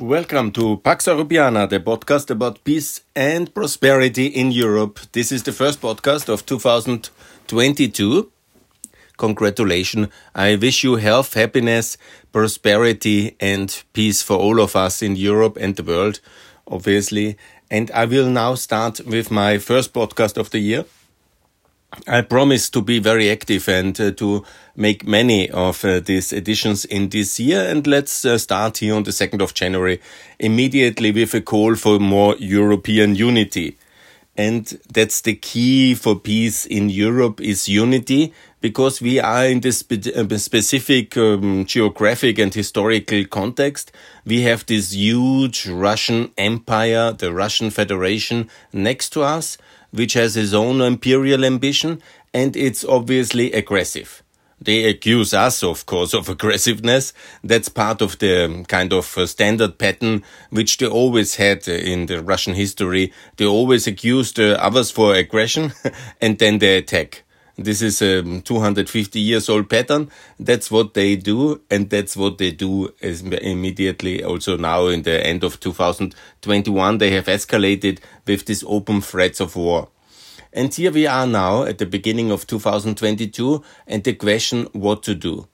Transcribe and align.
Welcome 0.00 0.52
to 0.52 0.76
Pax 0.76 1.06
Europiana, 1.06 1.68
the 1.68 1.80
podcast 1.80 2.30
about 2.30 2.62
peace 2.62 3.00
and 3.16 3.52
prosperity 3.52 4.26
in 4.26 4.52
Europe. 4.52 5.00
This 5.10 5.32
is 5.32 5.42
the 5.42 5.50
first 5.50 5.80
podcast 5.80 6.28
of 6.28 6.46
2022. 6.46 8.30
Congratulations. 9.16 10.06
I 10.36 10.54
wish 10.54 10.84
you 10.84 10.96
health, 10.96 11.34
happiness, 11.34 11.98
prosperity, 12.30 13.34
and 13.40 13.82
peace 13.92 14.22
for 14.22 14.36
all 14.36 14.60
of 14.60 14.76
us 14.76 15.02
in 15.02 15.16
Europe 15.16 15.58
and 15.60 15.74
the 15.74 15.82
world, 15.82 16.20
obviously. 16.68 17.36
And 17.68 17.90
I 17.90 18.04
will 18.04 18.30
now 18.30 18.54
start 18.54 19.00
with 19.04 19.32
my 19.32 19.58
first 19.58 19.92
podcast 19.92 20.36
of 20.36 20.50
the 20.50 20.60
year. 20.60 20.84
I 22.06 22.20
promise 22.20 22.68
to 22.70 22.82
be 22.82 22.98
very 22.98 23.30
active 23.30 23.66
and 23.66 23.98
uh, 23.98 24.10
to 24.12 24.44
make 24.76 25.06
many 25.06 25.48
of 25.50 25.84
uh, 25.84 26.00
these 26.00 26.34
editions 26.34 26.84
in 26.84 27.08
this 27.08 27.40
year. 27.40 27.66
And 27.66 27.86
let's 27.86 28.26
uh, 28.26 28.36
start 28.36 28.78
here 28.78 28.94
on 28.94 29.04
the 29.04 29.10
2nd 29.10 29.40
of 29.40 29.54
January 29.54 30.00
immediately 30.38 31.12
with 31.12 31.32
a 31.32 31.40
call 31.40 31.76
for 31.76 31.98
more 31.98 32.36
European 32.38 33.14
unity. 33.14 33.78
And 34.36 34.66
that's 34.92 35.22
the 35.22 35.34
key 35.34 35.94
for 35.94 36.14
peace 36.14 36.66
in 36.66 36.90
Europe 36.90 37.40
is 37.40 37.68
unity 37.68 38.32
because 38.60 39.00
we 39.00 39.18
are 39.18 39.46
in 39.46 39.60
this 39.60 39.82
uh, 39.90 40.38
specific 40.38 41.16
um, 41.16 41.64
geographic 41.64 42.38
and 42.38 42.52
historical 42.52 43.24
context. 43.24 43.92
We 44.26 44.42
have 44.42 44.66
this 44.66 44.92
huge 44.92 45.66
Russian 45.66 46.32
empire, 46.36 47.12
the 47.12 47.32
Russian 47.32 47.70
Federation 47.70 48.48
next 48.72 49.10
to 49.14 49.22
us 49.22 49.56
which 49.90 50.14
has 50.14 50.36
its 50.36 50.52
own 50.52 50.80
imperial 50.80 51.44
ambition, 51.44 52.02
and 52.34 52.56
it's 52.56 52.84
obviously 52.84 53.52
aggressive. 53.52 54.22
They 54.60 54.84
accuse 54.86 55.32
us, 55.34 55.62
of 55.62 55.86
course, 55.86 56.14
of 56.14 56.28
aggressiveness. 56.28 57.12
That's 57.44 57.68
part 57.68 58.02
of 58.02 58.18
the 58.18 58.64
kind 58.66 58.92
of 58.92 59.16
uh, 59.16 59.26
standard 59.26 59.78
pattern 59.78 60.24
which 60.50 60.78
they 60.78 60.86
always 60.86 61.36
had 61.36 61.68
uh, 61.68 61.72
in 61.72 62.06
the 62.06 62.22
Russian 62.22 62.54
history. 62.54 63.12
They 63.36 63.46
always 63.46 63.86
accused 63.86 64.40
uh, 64.40 64.58
others 64.60 64.90
for 64.90 65.14
aggression 65.14 65.72
and 66.20 66.38
then 66.38 66.58
they 66.58 66.78
attack. 66.78 67.22
This 67.60 67.82
is 67.82 68.00
a 68.00 68.40
250 68.40 69.18
years 69.18 69.48
old 69.48 69.68
pattern. 69.68 70.12
That's 70.38 70.70
what 70.70 70.94
they 70.94 71.16
do. 71.16 71.60
And 71.68 71.90
that's 71.90 72.16
what 72.16 72.38
they 72.38 72.52
do 72.52 72.94
immediately. 73.00 74.22
Also 74.22 74.56
now 74.56 74.86
in 74.86 75.02
the 75.02 75.26
end 75.26 75.42
of 75.42 75.58
2021, 75.58 76.98
they 76.98 77.10
have 77.10 77.26
escalated 77.26 77.98
with 78.26 78.46
these 78.46 78.62
open 78.62 79.00
threats 79.00 79.40
of 79.40 79.56
war. 79.56 79.88
And 80.52 80.72
here 80.72 80.92
we 80.92 81.08
are 81.08 81.26
now 81.26 81.64
at 81.64 81.78
the 81.78 81.86
beginning 81.86 82.30
of 82.30 82.46
2022 82.46 83.64
and 83.88 84.04
the 84.04 84.14
question 84.14 84.68
what 84.72 85.02
to 85.02 85.16
do. 85.16 85.48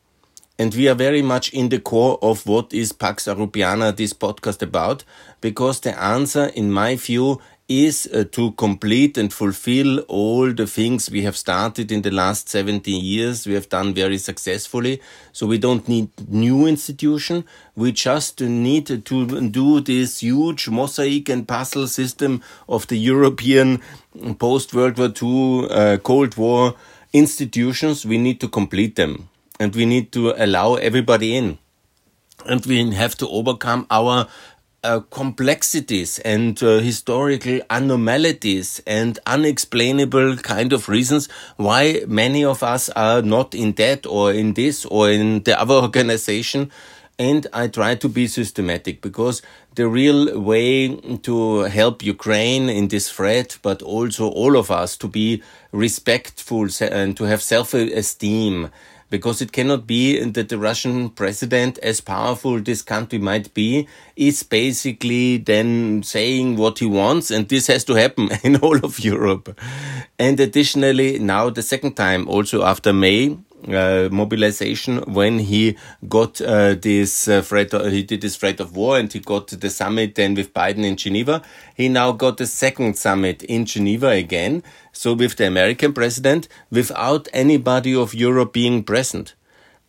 And 0.56 0.72
we 0.75 0.88
are 0.88 0.94
very 0.94 1.22
much 1.22 1.52
in 1.52 1.70
the 1.70 1.80
core 1.80 2.16
of 2.22 2.47
what 2.47 2.72
is 2.72 2.92
Pax 2.92 3.25
Europiana, 3.25 3.97
this 3.97 4.12
podcast 4.12 4.62
about, 4.62 5.02
because 5.41 5.80
the 5.80 6.00
answer, 6.00 6.44
in 6.55 6.70
my 6.70 6.94
view, 6.94 7.41
is 7.69 8.07
uh, 8.12 8.25
to 8.33 8.53
complete 8.53 9.17
and 9.17 9.33
fulfill 9.33 10.01
all 10.01 10.53
the 10.53 10.67
things 10.67 11.11
we 11.11 11.23
have 11.23 11.37
started 11.37 11.91
in 11.91 12.03
the 12.03 12.11
last 12.11 12.48
70 12.48 12.91
years. 12.91 13.47
We 13.47 13.55
have 13.55 13.71
done 13.71 13.95
very 13.95 14.19
successfully. 14.19 15.01
So 15.33 15.47
we 15.47 15.56
don't 15.56 15.89
need 15.89 16.11
new 16.29 16.67
institution. 16.67 17.45
We 17.75 17.93
just 17.93 18.41
need 18.41 18.87
to 18.89 18.98
do 18.98 19.81
this 19.81 20.21
huge 20.21 20.69
mosaic 20.69 21.31
and 21.31 21.48
puzzle 21.48 21.87
system 21.87 22.43
of 22.69 22.87
the 22.89 22.97
European 22.97 23.81
post 24.39 24.75
World 24.75 24.99
War 24.99 25.12
II, 25.23 25.69
uh, 25.71 25.97
Cold 25.99 26.37
War 26.37 26.75
institutions. 27.15 28.05
We 28.05 28.19
need 28.19 28.41
to 28.41 28.49
complete 28.49 28.97
them 28.97 29.31
and 29.59 29.75
we 29.75 29.87
need 29.87 30.12
to 30.12 30.34
allow 30.37 30.75
everybody 30.75 31.34
in. 31.34 31.59
And 32.47 32.65
we 32.67 32.93
have 32.93 33.17
to 33.19 33.28
overcome 33.28 33.87
our 33.91 34.27
uh, 34.85 35.01
complexities 35.11 36.19
and 36.21 36.63
uh, 36.63 36.79
historical 36.79 37.61
anomalies 37.71 38.81
and 38.87 39.19
unexplainable 39.27 40.37
kind 40.37 40.73
of 40.73 40.89
reasons 40.89 41.29
why 41.56 42.03
many 42.06 42.45
of 42.45 42.62
us 42.62 42.91
are 42.91 43.23
not 43.23 43.55
in 43.55 43.73
that 43.73 44.06
or 44.06 44.33
in 44.33 44.53
this 44.55 44.84
or 44.84 45.11
in 45.11 45.43
the 45.44 45.59
other 45.59 45.75
organization. 45.89 46.71
And 47.19 47.47
I 47.53 47.69
try 47.69 47.94
to 47.94 48.09
be 48.09 48.27
systematic 48.27 49.00
because 49.00 49.41
the 49.75 49.89
real 49.89 50.41
way 50.41 50.97
to 51.23 51.61
help 51.61 52.03
Ukraine 52.03 52.69
in 52.69 52.89
this 52.89 53.11
threat, 53.11 53.59
but 53.62 53.83
also 53.83 54.29
all 54.29 54.57
of 54.57 54.71
us 54.71 54.97
to 54.99 55.09
be 55.09 55.43
respectful 55.73 56.69
and 56.81 57.17
to 57.17 57.25
have 57.25 57.43
self-esteem 57.43 58.71
because 59.11 59.41
it 59.41 59.53
cannot 59.53 59.87
be 59.87 60.19
that 60.25 60.49
the 60.49 60.59
Russian 60.59 61.09
president, 61.09 61.79
as 61.79 62.01
powerful 62.01 62.61
this 62.61 62.83
country 62.83 63.21
might 63.21 63.55
be, 63.55 63.87
is 64.17 64.43
basically 64.43 65.37
then 65.37 66.03
saying 66.03 66.56
what 66.56 66.81
he 66.81 66.87
wants, 66.87 67.31
and 67.31 67.49
this 67.49 67.69
has 67.69 67.85
to 67.85 67.95
happen 67.95 68.31
in 68.43 68.56
all 68.56 68.85
of 68.85 68.99
Europe. 68.99 69.56
And 70.19 70.41
additionally, 70.41 71.21
now 71.21 71.49
the 71.51 71.62
second 71.62 71.95
time, 71.95 72.29
also 72.29 72.65
after 72.65 72.93
May, 72.93 73.39
uh, 73.69 74.08
mobilization 74.10 74.98
when 75.12 75.38
he 75.38 75.76
got 76.08 76.41
uh, 76.41 76.75
this 76.75 77.28
uh, 77.28 77.42
threat, 77.42 77.72
uh, 77.72 77.84
he 77.84 78.02
did 78.02 78.20
this 78.20 78.36
threat 78.36 78.60
of 78.60 78.76
war 78.76 78.98
and 78.98 79.12
he 79.12 79.20
got 79.20 79.48
the 79.48 79.70
summit 79.70 80.14
then 80.14 80.34
with 80.34 80.52
Biden 80.52 80.84
in 80.84 80.97
Geneva. 80.97 81.42
He 81.75 81.88
now 81.88 82.12
got 82.12 82.36
the 82.36 82.47
second 82.47 82.97
summit 82.98 83.42
in 83.42 83.64
Geneva 83.64 84.08
again. 84.08 84.62
So 84.92 85.14
with 85.14 85.36
the 85.36 85.47
American 85.47 85.92
president, 85.92 86.48
without 86.70 87.28
anybody 87.32 87.94
of 87.94 88.14
Europe 88.14 88.52
being 88.52 88.84
present. 88.84 89.34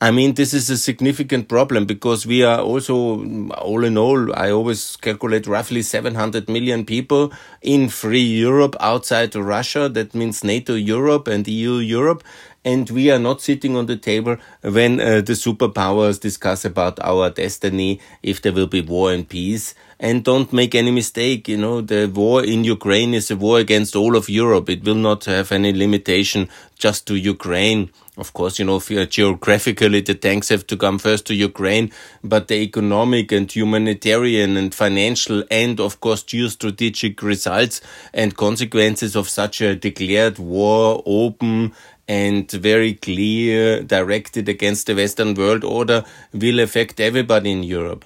I 0.02 0.12
mean, 0.12 0.34
this 0.34 0.54
is 0.54 0.70
a 0.70 0.78
significant 0.78 1.48
problem 1.48 1.86
because 1.86 2.28
we 2.28 2.44
are 2.44 2.60
also, 2.60 3.26
all 3.54 3.86
in 3.86 3.98
all, 3.98 4.36
I 4.36 4.52
always 4.52 4.98
calculate 4.98 5.48
roughly 5.48 5.82
700 5.82 6.50
million 6.50 6.86
people 6.86 7.32
in 7.62 7.88
free 7.88 8.20
Europe 8.20 8.76
outside 8.82 9.34
Russia. 9.36 9.88
That 9.88 10.14
means 10.14 10.44
NATO 10.44 10.76
Europe 10.76 11.30
and 11.30 11.48
EU 11.48 11.76
Europe 11.76 12.24
and 12.66 12.90
we 12.90 13.12
are 13.12 13.20
not 13.20 13.42
sitting 13.42 13.78
on 13.78 13.86
the 13.86 13.96
table 13.96 14.38
when 14.64 15.00
uh, 15.00 15.22
the 15.22 15.34
superpowers 15.34 16.20
discuss 16.20 16.66
about 16.66 17.00
our 17.00 17.30
destiny, 17.30 18.02
if 18.24 18.42
there 18.42 18.52
will 18.52 18.68
be 18.68 18.82
war 18.82 19.14
and 19.14 19.30
peace. 19.30 19.76
And 20.00 20.24
don't 20.24 20.52
make 20.52 20.74
any 20.76 20.92
mistake, 20.92 21.48
you 21.48 21.58
know, 21.58 21.80
the 21.80 22.08
war 22.08 22.44
in 22.44 22.64
Ukraine 22.64 23.14
is 23.14 23.30
a 23.30 23.38
war 23.38 23.60
against 23.60 23.96
all 23.96 24.18
of 24.18 24.28
Europe. 24.28 24.70
It 24.70 24.84
will 24.84 24.96
not 24.96 25.26
have 25.26 25.52
any 25.52 25.72
limitation 25.72 26.50
just 26.78 27.06
to 27.08 27.16
Ukraine. 27.16 27.92
Of 28.18 28.32
course, 28.32 28.60
you 28.60 28.66
know, 28.66 28.80
geographically, 28.80 30.00
the 30.00 30.16
tanks 30.16 30.48
have 30.48 30.66
to 30.68 30.78
come 30.78 31.00
first 31.00 31.26
to 31.28 31.36
Ukraine, 31.36 31.92
but 32.24 32.48
the 32.48 32.56
economic 32.56 33.34
and 33.34 33.52
humanitarian 33.52 34.56
and 34.56 34.74
financial 34.74 35.44
and, 35.52 35.82
of 35.82 36.00
course, 36.00 36.24
geostrategic 36.24 37.22
results 37.22 37.82
and 38.14 38.38
consequences 38.38 39.18
of 39.18 39.28
such 39.28 39.60
a 39.60 39.76
declared 39.76 40.40
war, 40.40 41.04
open 41.06 41.74
and 42.08 42.50
very 42.52 42.94
clear, 42.94 43.84
directed 43.84 44.48
against 44.48 44.88
the 44.88 44.96
Western 44.96 45.34
world 45.34 45.66
order 45.66 46.06
will 46.32 46.62
affect 46.62 47.02
everybody 47.02 47.52
in 47.52 47.64
Europe. 47.64 48.06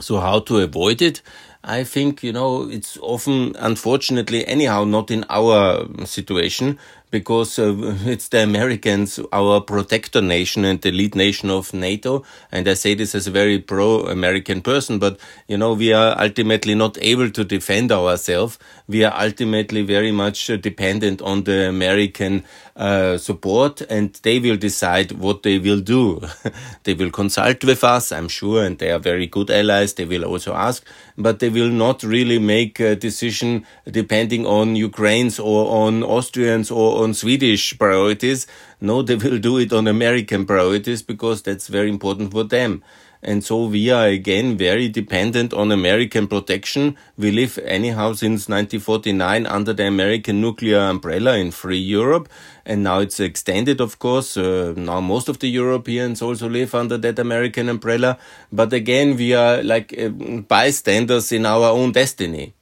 So 0.00 0.18
how 0.18 0.40
to 0.40 0.58
avoid 0.58 1.00
it? 1.00 1.22
I 1.62 1.84
think, 1.84 2.22
you 2.22 2.32
know, 2.32 2.68
it's 2.68 2.96
often, 3.02 3.54
unfortunately, 3.58 4.46
anyhow, 4.46 4.84
not 4.84 5.10
in 5.10 5.24
our 5.28 5.86
situation, 6.06 6.78
because 7.10 7.58
uh, 7.58 7.74
it's 8.04 8.28
the 8.28 8.42
Americans, 8.42 9.20
our 9.32 9.60
protector 9.60 10.20
nation 10.20 10.64
and 10.64 10.80
the 10.82 10.90
lead 10.90 11.14
nation 11.14 11.50
of 11.50 11.72
NATO. 11.72 12.24
And 12.52 12.68
I 12.68 12.74
say 12.74 12.94
this 12.94 13.14
as 13.14 13.26
a 13.26 13.30
very 13.30 13.58
pro-American 13.58 14.62
person, 14.62 14.98
but 14.98 15.18
you 15.48 15.56
know, 15.56 15.74
we 15.74 15.92
are 15.92 16.20
ultimately 16.20 16.74
not 16.74 16.98
able 17.00 17.30
to 17.30 17.44
defend 17.44 17.92
ourselves. 17.92 18.58
We 18.88 19.04
are 19.04 19.14
ultimately 19.18 19.82
very 19.82 20.12
much 20.12 20.50
uh, 20.50 20.56
dependent 20.56 21.22
on 21.22 21.44
the 21.44 21.68
American 21.68 22.44
uh, 22.76 23.16
support 23.16 23.80
and 23.88 24.12
they 24.22 24.38
will 24.38 24.56
decide 24.56 25.12
what 25.12 25.42
they 25.42 25.58
will 25.58 25.80
do. 25.80 26.20
they 26.84 26.94
will 26.94 27.10
consult 27.10 27.64
with 27.64 27.82
us, 27.82 28.12
I'm 28.12 28.28
sure, 28.28 28.62
and 28.64 28.78
they 28.78 28.90
are 28.90 28.98
very 28.98 29.26
good 29.26 29.50
allies. 29.50 29.94
They 29.94 30.04
will 30.04 30.24
also 30.24 30.54
ask, 30.54 30.84
but 31.16 31.38
they 31.38 31.48
will 31.48 31.70
not 31.70 32.02
really 32.02 32.38
make 32.38 32.78
a 32.80 32.94
decision 32.94 33.64
depending 33.90 34.46
on 34.46 34.76
Ukraine's 34.76 35.38
or 35.38 35.86
on 35.86 36.02
Austrians 36.02 36.70
or 36.70 36.95
on 36.96 37.14
Swedish 37.14 37.78
priorities. 37.78 38.46
No, 38.80 39.02
they 39.02 39.16
will 39.16 39.38
do 39.38 39.58
it 39.58 39.72
on 39.72 39.86
American 39.86 40.46
priorities 40.46 41.02
because 41.02 41.42
that's 41.42 41.68
very 41.68 41.88
important 41.88 42.32
for 42.32 42.44
them. 42.44 42.82
And 43.22 43.42
so 43.42 43.66
we 43.66 43.90
are 43.90 44.06
again 44.06 44.56
very 44.56 44.88
dependent 44.88 45.52
on 45.52 45.72
American 45.72 46.28
protection. 46.28 46.96
We 47.16 47.30
live 47.32 47.58
anyhow 47.64 48.12
since 48.12 48.48
1949 48.48 49.46
under 49.46 49.72
the 49.72 49.86
American 49.86 50.40
nuclear 50.40 50.78
umbrella 50.78 51.36
in 51.36 51.50
free 51.50 51.78
Europe. 51.78 52.28
And 52.64 52.84
now 52.84 53.00
it's 53.00 53.18
extended, 53.18 53.80
of 53.80 53.98
course. 53.98 54.36
Uh, 54.36 54.74
now 54.76 55.00
most 55.00 55.28
of 55.28 55.38
the 55.38 55.48
Europeans 55.48 56.22
also 56.22 56.48
live 56.48 56.74
under 56.74 56.98
that 56.98 57.18
American 57.18 57.68
umbrella. 57.68 58.18
But 58.52 58.72
again, 58.72 59.16
we 59.16 59.34
are 59.34 59.62
like 59.62 59.92
uh, 59.98 60.08
bystanders 60.08 61.32
in 61.32 61.46
our 61.46 61.70
own 61.70 61.92
destiny. 61.92 62.54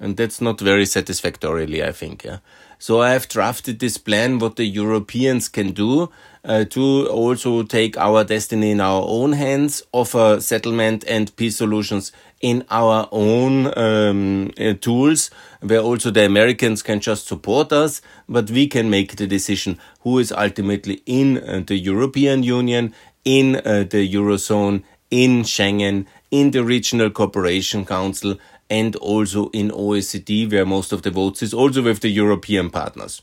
And 0.00 0.16
that's 0.16 0.40
not 0.40 0.60
very 0.60 0.86
satisfactorily, 0.86 1.82
I 1.82 1.92
think. 1.92 2.24
Yeah. 2.24 2.38
So 2.80 3.02
I 3.02 3.10
have 3.10 3.28
drafted 3.28 3.80
this 3.80 3.98
plan 3.98 4.38
what 4.38 4.54
the 4.54 4.64
Europeans 4.64 5.48
can 5.48 5.72
do 5.72 6.10
uh, 6.44 6.64
to 6.66 7.08
also 7.08 7.64
take 7.64 7.96
our 7.98 8.22
destiny 8.22 8.70
in 8.70 8.80
our 8.80 9.04
own 9.04 9.32
hands, 9.32 9.82
offer 9.92 10.40
settlement 10.40 11.04
and 11.08 11.34
peace 11.34 11.56
solutions 11.56 12.12
in 12.40 12.64
our 12.70 13.08
own 13.10 13.76
um, 13.76 14.52
uh, 14.60 14.74
tools, 14.80 15.30
where 15.60 15.80
also 15.80 16.12
the 16.12 16.24
Americans 16.24 16.82
can 16.82 17.00
just 17.00 17.26
support 17.26 17.72
us, 17.72 18.00
but 18.28 18.48
we 18.50 18.68
can 18.68 18.88
make 18.88 19.16
the 19.16 19.26
decision 19.26 19.76
who 20.02 20.20
is 20.20 20.30
ultimately 20.30 21.02
in 21.04 21.38
uh, 21.38 21.62
the 21.66 21.76
European 21.76 22.44
Union, 22.44 22.94
in 23.24 23.56
uh, 23.56 23.84
the 23.90 24.08
Eurozone, 24.14 24.84
in 25.10 25.42
Schengen, 25.42 26.06
in 26.30 26.52
the 26.52 26.62
Regional 26.62 27.10
Cooperation 27.10 27.84
Council, 27.84 28.38
and 28.70 28.96
also 28.96 29.48
in 29.50 29.70
OECD, 29.70 30.50
where 30.50 30.66
most 30.66 30.92
of 30.92 31.02
the 31.02 31.10
votes 31.10 31.42
is 31.42 31.54
also 31.54 31.82
with 31.82 32.00
the 32.00 32.10
European 32.10 32.70
partners. 32.70 33.22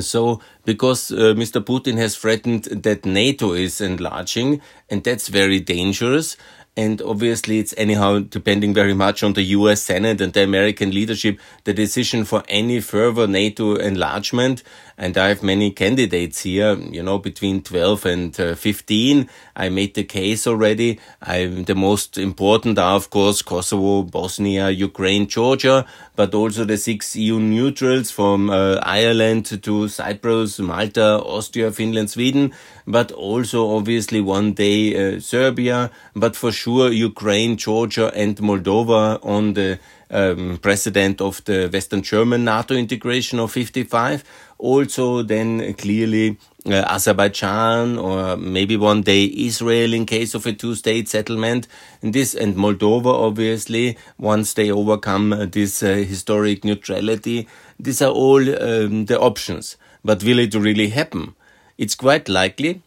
So, 0.00 0.40
because 0.64 1.10
uh, 1.10 1.34
Mr. 1.34 1.60
Putin 1.60 1.96
has 1.96 2.16
threatened 2.16 2.64
that 2.66 3.04
NATO 3.04 3.52
is 3.52 3.80
enlarging, 3.80 4.60
and 4.88 5.02
that's 5.02 5.26
very 5.26 5.58
dangerous, 5.58 6.36
and 6.74 7.02
obviously, 7.02 7.58
it's 7.58 7.74
anyhow 7.76 8.20
depending 8.20 8.72
very 8.72 8.94
much 8.94 9.22
on 9.22 9.34
the 9.34 9.42
US 9.42 9.82
Senate 9.82 10.22
and 10.22 10.32
the 10.32 10.42
American 10.42 10.90
leadership, 10.90 11.38
the 11.64 11.74
decision 11.74 12.24
for 12.24 12.42
any 12.48 12.80
further 12.80 13.26
NATO 13.26 13.74
enlargement. 13.76 14.62
And 14.98 15.16
I 15.16 15.28
have 15.28 15.42
many 15.42 15.70
candidates 15.70 16.42
here, 16.42 16.74
you 16.74 17.02
know, 17.02 17.18
between 17.18 17.62
12 17.62 18.06
and 18.06 18.40
uh, 18.40 18.54
15. 18.54 19.28
I 19.56 19.68
made 19.68 19.94
the 19.94 20.04
case 20.04 20.46
already. 20.46 21.00
I'm 21.22 21.64
the 21.64 21.74
most 21.74 22.18
important 22.18 22.78
are, 22.78 22.96
of 22.96 23.10
course, 23.10 23.42
Kosovo, 23.42 24.02
Bosnia, 24.02 24.70
Ukraine, 24.70 25.26
Georgia, 25.26 25.86
but 26.16 26.34
also 26.34 26.64
the 26.64 26.76
six 26.76 27.16
EU 27.16 27.38
neutrals 27.38 28.10
from 28.10 28.50
uh, 28.50 28.76
Ireland 28.82 29.62
to 29.62 29.88
Cyprus, 29.88 30.58
Malta, 30.58 31.22
Austria, 31.24 31.72
Finland, 31.72 32.10
Sweden, 32.10 32.52
but 32.86 33.12
also 33.12 33.76
obviously 33.76 34.20
one 34.20 34.52
day 34.52 35.16
uh, 35.16 35.20
Serbia, 35.20 35.90
but 36.14 36.36
for 36.36 36.52
sure 36.52 36.90
Ukraine, 36.90 37.56
Georgia, 37.56 38.12
and 38.14 38.36
Moldova 38.36 39.18
on 39.24 39.54
the 39.54 39.78
um, 40.12 40.58
president 40.60 41.20
of 41.20 41.42
the 41.44 41.68
Western 41.72 42.02
German 42.02 42.44
NATO 42.44 42.74
integration 42.74 43.40
of 43.40 43.50
55. 43.50 44.22
Also, 44.62 45.22
then 45.22 45.74
clearly 45.74 46.38
uh, 46.66 46.84
Azerbaijan 46.86 47.98
or 47.98 48.36
maybe 48.36 48.76
one 48.76 49.02
day 49.02 49.24
Israel 49.24 49.92
in 49.92 50.06
case 50.06 50.34
of 50.34 50.46
a 50.46 50.52
two 50.52 50.76
state 50.76 51.08
settlement. 51.08 51.66
And 52.00 52.14
this 52.14 52.32
and 52.32 52.54
Moldova, 52.54 53.12
obviously, 53.12 53.98
once 54.18 54.54
they 54.54 54.70
overcome 54.70 55.32
uh, 55.32 55.46
this 55.46 55.82
uh, 55.82 55.94
historic 55.94 56.62
neutrality. 56.64 57.48
These 57.80 58.02
are 58.02 58.12
all 58.12 58.38
um, 58.38 59.06
the 59.06 59.18
options. 59.18 59.76
But 60.04 60.22
will 60.22 60.38
it 60.38 60.54
really 60.54 60.90
happen? 60.90 61.34
It's 61.76 61.96
quite 61.96 62.28
likely 62.28 62.82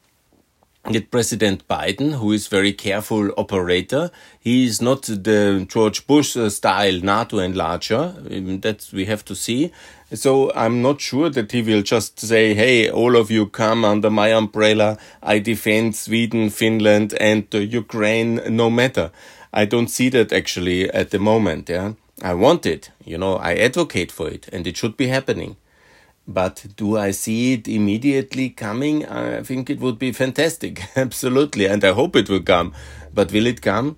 that 0.86 1.12
President 1.12 1.68
Biden, 1.68 2.20
who 2.20 2.32
is 2.32 2.48
very 2.48 2.72
careful 2.72 3.32
operator, 3.38 4.12
he 4.40 4.66
is 4.66 4.82
not 4.82 5.02
the 5.02 5.66
George 5.68 6.08
Bush 6.08 6.38
uh, 6.38 6.50
style 6.50 7.02
NATO 7.02 7.38
enlarger. 7.38 8.16
Um, 8.32 8.62
that 8.62 8.90
we 8.94 9.06
have 9.06 9.26
to 9.26 9.36
see. 9.36 9.74
So 10.16 10.52
I'm 10.56 10.82
not 10.82 11.02
sure 11.02 11.30
that 11.30 11.52
he 11.52 11.62
will 11.62 11.82
just 11.82 12.20
say, 12.20 12.54
"Hey, 12.54 12.90
all 12.90 13.16
of 13.16 13.30
you 13.30 13.46
come 13.48 13.86
under 13.86 14.10
my 14.10 14.30
umbrella. 14.34 14.98
I 15.22 15.40
defend 15.40 15.96
Sweden, 15.96 16.50
Finland, 16.50 17.14
and 17.20 17.46
Ukraine, 17.54 18.42
no 18.50 18.70
matter." 18.70 19.12
I 19.54 19.66
don't 19.66 19.88
see 19.88 20.10
that 20.10 20.34
actually 20.34 20.90
at 20.90 21.12
the 21.12 21.20
moment. 21.20 21.70
Yeah, 21.70 21.94
I 22.22 22.34
want 22.34 22.66
it. 22.66 22.92
You 23.06 23.18
know, 23.18 23.36
I 23.36 23.56
advocate 23.56 24.12
for 24.12 24.30
it, 24.30 24.50
and 24.54 24.66
it 24.68 24.78
should 24.78 24.98
be 24.98 25.08
happening. 25.08 25.56
But 26.28 26.66
do 26.76 26.98
I 26.98 27.12
see 27.12 27.54
it 27.54 27.68
immediately 27.68 28.50
coming? 28.50 29.06
I 29.06 29.44
think 29.44 29.70
it 29.70 29.80
would 29.80 30.00
be 30.00 30.12
fantastic. 30.12 30.82
Absolutely. 30.96 31.66
And 31.68 31.84
I 31.84 31.92
hope 31.94 32.16
it 32.16 32.30
will 32.30 32.42
come. 32.42 32.74
But 33.14 33.32
will 33.32 33.46
it 33.46 33.62
come? 33.62 33.98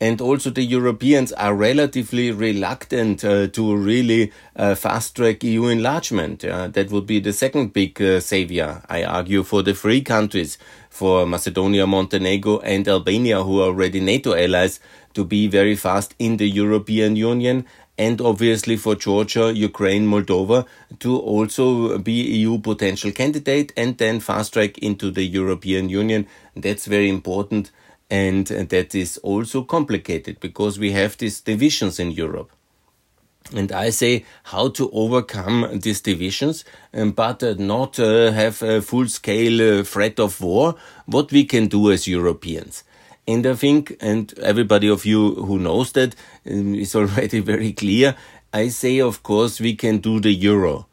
And 0.00 0.20
also 0.20 0.50
the 0.50 0.62
Europeans 0.62 1.32
are 1.32 1.54
relatively 1.54 2.30
reluctant 2.30 3.24
uh, 3.24 3.48
to 3.48 3.76
really 3.76 4.32
uh, 4.54 4.76
fast 4.76 5.16
track 5.16 5.42
EU 5.42 5.66
enlargement. 5.66 6.44
Uh, 6.44 6.68
that 6.68 6.90
would 6.90 7.06
be 7.06 7.18
the 7.18 7.32
second 7.32 7.72
big 7.72 8.00
uh, 8.00 8.20
savior, 8.20 8.82
I 8.88 9.02
argue, 9.02 9.42
for 9.42 9.62
the 9.62 9.74
free 9.74 10.02
countries, 10.02 10.56
for 10.88 11.26
Macedonia, 11.26 11.86
Montenegro 11.86 12.60
and 12.60 12.86
Albania, 12.86 13.42
who 13.42 13.60
are 13.60 13.66
already 13.66 14.00
NATO 14.00 14.34
allies, 14.34 14.78
to 15.14 15.24
be 15.24 15.48
very 15.48 15.74
fast 15.74 16.14
in 16.20 16.36
the 16.36 16.48
European 16.48 17.16
Union 17.16 17.66
and 17.98 18.20
obviously 18.20 18.76
for 18.76 18.94
Georgia, 18.94 19.52
Ukraine, 19.52 20.06
Moldova 20.06 20.64
to 21.00 21.18
also 21.18 21.98
be 21.98 22.12
EU 22.12 22.58
potential 22.58 23.10
candidate 23.10 23.72
and 23.76 23.98
then 23.98 24.20
fast 24.20 24.52
track 24.52 24.78
into 24.78 25.10
the 25.10 25.24
European 25.24 25.88
Union. 25.88 26.26
That's 26.54 26.86
very 26.86 27.08
important 27.08 27.72
and 28.10 28.46
that 28.46 28.94
is 28.94 29.18
also 29.18 29.62
complicated 29.62 30.40
because 30.40 30.78
we 30.78 30.92
have 30.92 31.16
these 31.18 31.40
divisions 31.40 31.98
in 31.98 32.10
Europe. 32.10 32.50
And 33.54 33.72
I 33.72 33.90
say 33.90 34.24
how 34.44 34.68
to 34.68 34.90
overcome 34.90 35.80
these 35.80 36.00
divisions, 36.02 36.64
um, 36.92 37.12
but 37.12 37.42
uh, 37.42 37.54
not 37.58 37.98
uh, 37.98 38.30
have 38.32 38.62
a 38.62 38.82
full 38.82 39.08
scale 39.08 39.80
uh, 39.80 39.84
threat 39.84 40.20
of 40.20 40.40
war, 40.40 40.74
what 41.06 41.32
we 41.32 41.44
can 41.44 41.66
do 41.66 41.90
as 41.90 42.06
Europeans. 42.06 42.84
And 43.26 43.46
I 43.46 43.54
think, 43.54 43.96
and 44.00 44.32
everybody 44.38 44.88
of 44.88 45.06
you 45.06 45.34
who 45.34 45.58
knows 45.58 45.92
that 45.92 46.14
um, 46.50 46.74
already 46.94 47.40
very 47.40 47.72
clear. 47.72 48.16
I 48.52 48.68
say, 48.68 49.00
of 49.00 49.22
course, 49.22 49.60
we 49.60 49.74
can 49.74 49.98
do 49.98 50.20
the 50.20 50.32
euro. 50.32 50.87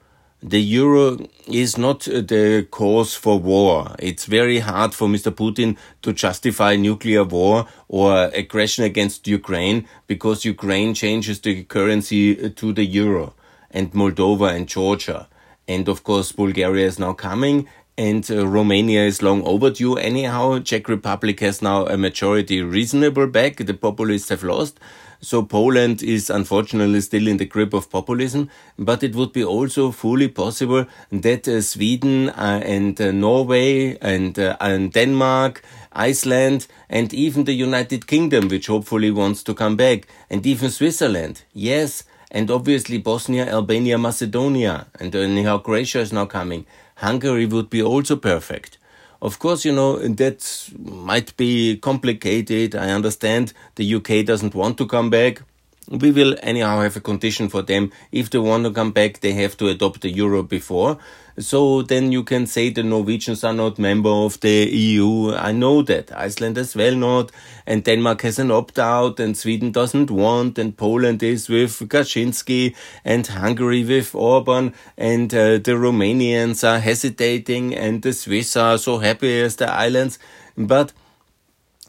The 0.48 0.62
euro 0.62 1.18
is 1.48 1.76
not 1.76 2.02
the 2.02 2.68
cause 2.70 3.16
for 3.16 3.40
war. 3.40 3.96
It's 3.98 4.26
very 4.26 4.60
hard 4.60 4.94
for 4.94 5.08
Mr. 5.08 5.32
Putin 5.32 5.76
to 6.04 6.14
justify 6.14 6.76
nuclear 6.76 7.24
war 7.24 7.66
or 7.88 8.26
aggression 8.26 8.84
against 8.84 9.28
Ukraine 9.28 9.88
because 10.06 10.46
Ukraine 10.46 10.94
changes 10.94 11.40
the 11.40 11.64
currency 11.64 12.52
to 12.52 12.74
the 12.74 12.86
euro 12.86 13.34
and 13.72 13.92
Moldova 13.94 14.56
and 14.56 14.68
Georgia. 14.68 15.28
And 15.68 15.90
of 15.90 16.04
course, 16.04 16.32
Bulgaria 16.32 16.86
is 16.86 17.00
now 17.00 17.14
coming 17.14 17.68
and 17.98 18.30
uh, 18.30 18.46
Romania 18.48 19.04
is 19.04 19.24
long 19.24 19.42
overdue. 19.48 19.98
Anyhow, 19.98 20.60
Czech 20.60 20.88
Republic 20.88 21.40
has 21.40 21.64
now 21.64 21.88
a 21.88 21.98
majority 21.98 22.62
reasonable 22.62 23.26
back. 23.26 23.58
The 23.58 23.74
populists 23.74 24.30
have 24.30 24.44
lost. 24.44 24.80
So 25.26 25.42
Poland 25.42 26.04
is 26.04 26.30
unfortunately 26.30 27.02
still 27.02 27.28
in 27.28 27.38
the 27.38 27.46
grip 27.46 27.74
of 27.74 27.90
populism, 27.90 28.48
but 28.78 29.02
it 29.02 29.16
would 29.16 29.34
be 29.34 29.44
also 29.44 29.90
fully 29.90 30.28
possible 30.28 30.86
that 31.12 31.48
uh, 31.48 31.62
Sweden 31.62 32.30
uh, 32.30 32.62
and 32.64 33.02
uh, 33.02 33.10
Norway 33.12 33.98
and, 34.02 34.38
uh, 34.38 34.56
and 34.62 34.94
Denmark, 34.94 35.64
Iceland, 35.94 36.68
and 36.92 37.12
even 37.12 37.46
the 37.46 37.54
United 37.54 38.06
Kingdom, 38.06 38.50
which 38.50 38.68
hopefully 38.68 39.10
wants 39.10 39.42
to 39.46 39.56
come 39.56 39.76
back, 39.76 40.06
and 40.30 40.46
even 40.46 40.70
Switzerland, 40.70 41.42
yes, 41.54 42.04
and 42.30 42.52
obviously 42.52 43.00
Bosnia, 43.00 43.48
Albania, 43.48 43.98
Macedonia, 43.98 44.86
and 45.00 45.16
anyhow 45.16 45.58
Croatia 45.58 46.02
is 46.02 46.14
now 46.14 46.28
coming 46.28 46.68
Hungary 46.98 47.48
would 47.48 47.70
be 47.70 47.82
also 47.82 48.16
perfect. 48.16 48.78
Of 49.26 49.40
course, 49.40 49.66
you 49.66 49.72
know, 49.74 49.98
that 49.98 50.70
might 50.78 51.36
be 51.36 51.78
complicated. 51.78 52.76
I 52.76 52.92
understand 52.92 53.54
the 53.74 53.96
UK 53.96 54.24
doesn't 54.24 54.54
want 54.54 54.78
to 54.78 54.86
come 54.86 55.10
back. 55.10 55.42
We 55.90 56.12
will 56.12 56.36
anyhow 56.42 56.82
have 56.82 56.96
a 56.96 57.00
condition 57.02 57.48
for 57.50 57.62
them. 57.62 57.92
If 58.12 58.32
they 58.32 58.40
want 58.40 58.66
to 58.66 58.72
come 58.72 58.92
back, 58.92 59.20
they 59.20 59.34
have 59.34 59.56
to 59.58 59.68
adopt 59.68 60.02
the 60.02 60.10
euro 60.10 60.42
before. 60.42 60.98
So 61.38 61.82
then 61.82 62.12
you 62.12 62.24
can 62.24 62.48
say 62.48 62.70
the 62.70 62.82
Norwegians 62.82 63.44
are 63.44 63.54
not 63.54 63.78
member 63.78 64.10
of 64.10 64.40
the 64.40 64.70
EU. 64.72 65.34
I 65.34 65.52
know 65.52 65.82
that. 65.84 66.12
Iceland 66.16 66.58
as 66.58 66.76
well 66.76 66.96
not. 66.96 67.32
And 67.68 67.84
Denmark 67.84 68.22
has 68.22 68.40
an 68.40 68.52
opt-out 68.52 69.20
and 69.20 69.38
Sweden 69.38 69.72
doesn't 69.72 70.10
want 70.10 70.58
and 70.58 70.76
Poland 70.76 71.22
is 71.22 71.50
with 71.50 71.78
Kaczynski 71.90 72.74
and 73.04 73.28
Hungary 73.28 73.84
with 73.84 74.16
Orban 74.16 74.74
and 74.98 75.34
uh, 75.34 75.58
the 75.58 75.76
Romanians 75.76 76.68
are 76.68 76.80
hesitating 76.80 77.76
and 77.76 78.02
the 78.02 78.14
Swiss 78.14 78.56
are 78.56 78.78
so 78.78 79.00
happy 79.00 79.42
as 79.42 79.58
the 79.58 79.70
islands. 79.70 80.18
But 80.58 80.94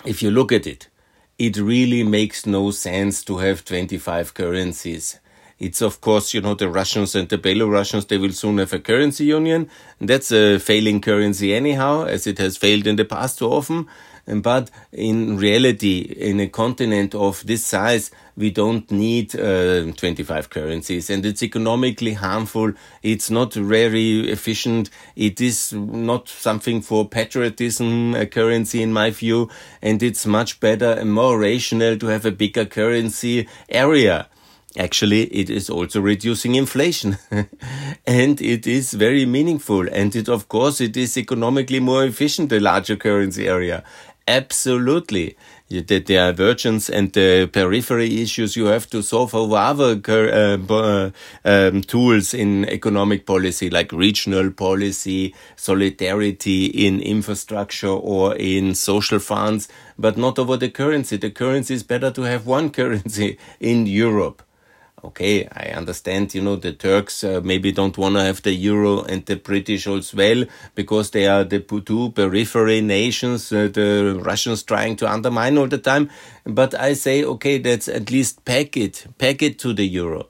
if 0.04 0.22
you 0.22 0.32
look 0.32 0.50
at 0.50 0.66
it, 0.66 0.88
it 1.38 1.56
really 1.56 2.02
makes 2.02 2.46
no 2.46 2.70
sense 2.70 3.22
to 3.24 3.38
have 3.38 3.64
25 3.64 4.34
currencies. 4.34 5.20
It's 5.58 5.80
of 5.80 6.00
course, 6.00 6.34
you 6.34 6.40
know, 6.40 6.54
the 6.54 6.68
Russians 6.68 7.14
and 7.14 7.28
the 7.28 7.38
Belarusians, 7.38 8.08
they 8.08 8.18
will 8.18 8.32
soon 8.32 8.58
have 8.58 8.72
a 8.72 8.78
currency 8.78 9.24
union. 9.24 9.70
That's 10.00 10.30
a 10.30 10.58
failing 10.58 11.00
currency 11.00 11.54
anyhow, 11.54 12.04
as 12.04 12.26
it 12.26 12.38
has 12.38 12.56
failed 12.56 12.86
in 12.86 12.96
the 12.96 13.04
past 13.04 13.38
too 13.38 13.46
often. 13.48 13.86
But 14.26 14.70
in 14.92 15.36
reality, 15.36 16.00
in 16.00 16.40
a 16.40 16.48
continent 16.48 17.14
of 17.14 17.46
this 17.46 17.64
size, 17.64 18.10
we 18.36 18.50
don't 18.50 18.90
need 18.90 19.34
uh, 19.34 19.90
25 19.92 20.50
currencies 20.50 21.08
and 21.08 21.24
it's 21.24 21.42
economically 21.42 22.12
harmful. 22.12 22.72
It's 23.02 23.30
not 23.30 23.54
very 23.54 24.30
efficient. 24.30 24.90
It 25.14 25.40
is 25.40 25.72
not 25.72 26.28
something 26.28 26.82
for 26.82 27.08
patriotism 27.08 28.14
a 28.14 28.26
currency 28.26 28.82
in 28.82 28.92
my 28.92 29.10
view. 29.10 29.48
And 29.80 30.02
it's 30.02 30.26
much 30.26 30.60
better 30.60 30.92
and 30.92 31.12
more 31.12 31.38
rational 31.38 31.96
to 31.98 32.06
have 32.06 32.26
a 32.26 32.32
bigger 32.32 32.66
currency 32.66 33.48
area 33.68 34.28
actually 34.78 35.22
it 35.22 35.48
is 35.48 35.70
also 35.70 36.02
reducing 36.02 36.54
inflation 36.54 37.16
and 38.06 38.42
it 38.42 38.66
is 38.66 38.92
very 38.92 39.24
meaningful 39.24 39.88
and 39.88 40.14
it 40.14 40.28
of 40.28 40.48
course 40.48 40.82
it 40.82 40.96
is 40.98 41.16
economically 41.16 41.80
more 41.80 42.04
efficient 42.04 42.50
the 42.50 42.60
larger 42.60 42.94
currency 42.94 43.48
area 43.48 43.82
absolutely 44.28 45.36
the, 45.68 46.00
divergence 46.00 46.88
and 46.88 47.12
the 47.12 47.48
periphery 47.52 48.22
issues 48.22 48.56
you 48.56 48.66
have 48.66 48.88
to 48.90 49.02
solve 49.02 49.34
over 49.34 49.56
other 49.56 50.00
uh, 50.08 51.10
um, 51.44 51.82
tools 51.82 52.32
in 52.32 52.64
economic 52.68 53.26
policy 53.26 53.68
like 53.68 53.90
regional 53.92 54.50
policy, 54.50 55.34
solidarity 55.56 56.66
in 56.66 57.00
infrastructure 57.00 57.88
or 57.88 58.36
in 58.36 58.74
social 58.74 59.18
funds, 59.18 59.68
but 59.98 60.16
not 60.16 60.38
over 60.38 60.56
the 60.56 60.70
currency. 60.70 61.16
The 61.16 61.30
currency 61.30 61.74
is 61.74 61.82
better 61.82 62.10
to 62.12 62.22
have 62.22 62.46
one 62.46 62.70
currency 62.78 63.38
in 63.60 63.86
Europe 63.86 64.42
okay, 65.06 65.48
I 65.52 65.68
understand, 65.70 66.34
you 66.34 66.42
know, 66.42 66.56
the 66.56 66.72
Turks 66.72 67.24
uh, 67.24 67.40
maybe 67.42 67.72
don't 67.72 67.96
want 67.96 68.16
to 68.16 68.22
have 68.22 68.42
the 68.42 68.52
euro 68.52 69.02
and 69.02 69.24
the 69.26 69.36
British 69.36 69.86
as 69.86 70.14
well 70.14 70.44
because 70.74 71.10
they 71.10 71.26
are 71.26 71.44
the 71.44 71.60
two 71.60 72.10
periphery 72.10 72.80
nations, 72.80 73.52
uh, 73.52 73.68
the 73.72 74.20
Russians 74.22 74.62
trying 74.62 74.96
to 74.96 75.10
undermine 75.10 75.58
all 75.58 75.68
the 75.68 75.78
time. 75.78 76.10
But 76.44 76.74
I 76.74 76.94
say, 76.94 77.24
okay, 77.24 77.58
let's 77.58 77.88
at 77.88 78.10
least 78.10 78.44
pack 78.44 78.76
it, 78.76 79.06
pack 79.18 79.42
it 79.42 79.58
to 79.60 79.72
the 79.72 79.86
euro 79.86 80.28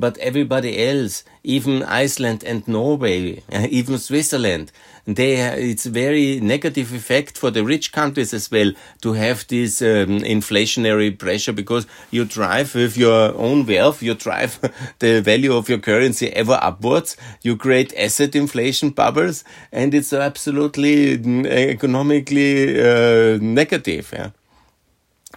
but 0.00 0.18
everybody 0.18 0.86
else, 0.86 1.24
even 1.42 1.82
Iceland 1.82 2.44
and 2.44 2.66
Norway, 2.68 3.42
even 3.70 3.98
Switzerland, 3.98 4.70
they 5.06 5.36
it's 5.36 5.86
very 5.86 6.40
negative 6.40 6.92
effect 6.92 7.38
for 7.38 7.50
the 7.50 7.64
rich 7.64 7.92
countries 7.92 8.34
as 8.34 8.50
well 8.50 8.72
to 9.02 9.12
have 9.12 9.46
this 9.46 9.80
um, 9.80 10.20
inflationary 10.20 11.16
pressure 11.16 11.52
because 11.52 11.86
you 12.10 12.24
drive 12.24 12.74
with 12.74 12.96
your 12.96 13.34
own 13.36 13.64
wealth, 13.66 14.02
you 14.02 14.14
drive 14.14 14.58
the 14.98 15.20
value 15.22 15.54
of 15.54 15.68
your 15.68 15.78
currency 15.78 16.32
ever 16.32 16.58
upwards, 16.60 17.16
you 17.42 17.56
create 17.56 17.94
asset 17.96 18.34
inflation 18.34 18.90
bubbles, 18.90 19.44
and 19.70 19.94
it's 19.94 20.12
absolutely 20.12 21.18
mm, 21.18 21.46
economically 21.46 22.80
uh, 22.80 23.38
negative. 23.40 24.10
Yeah 24.12 24.30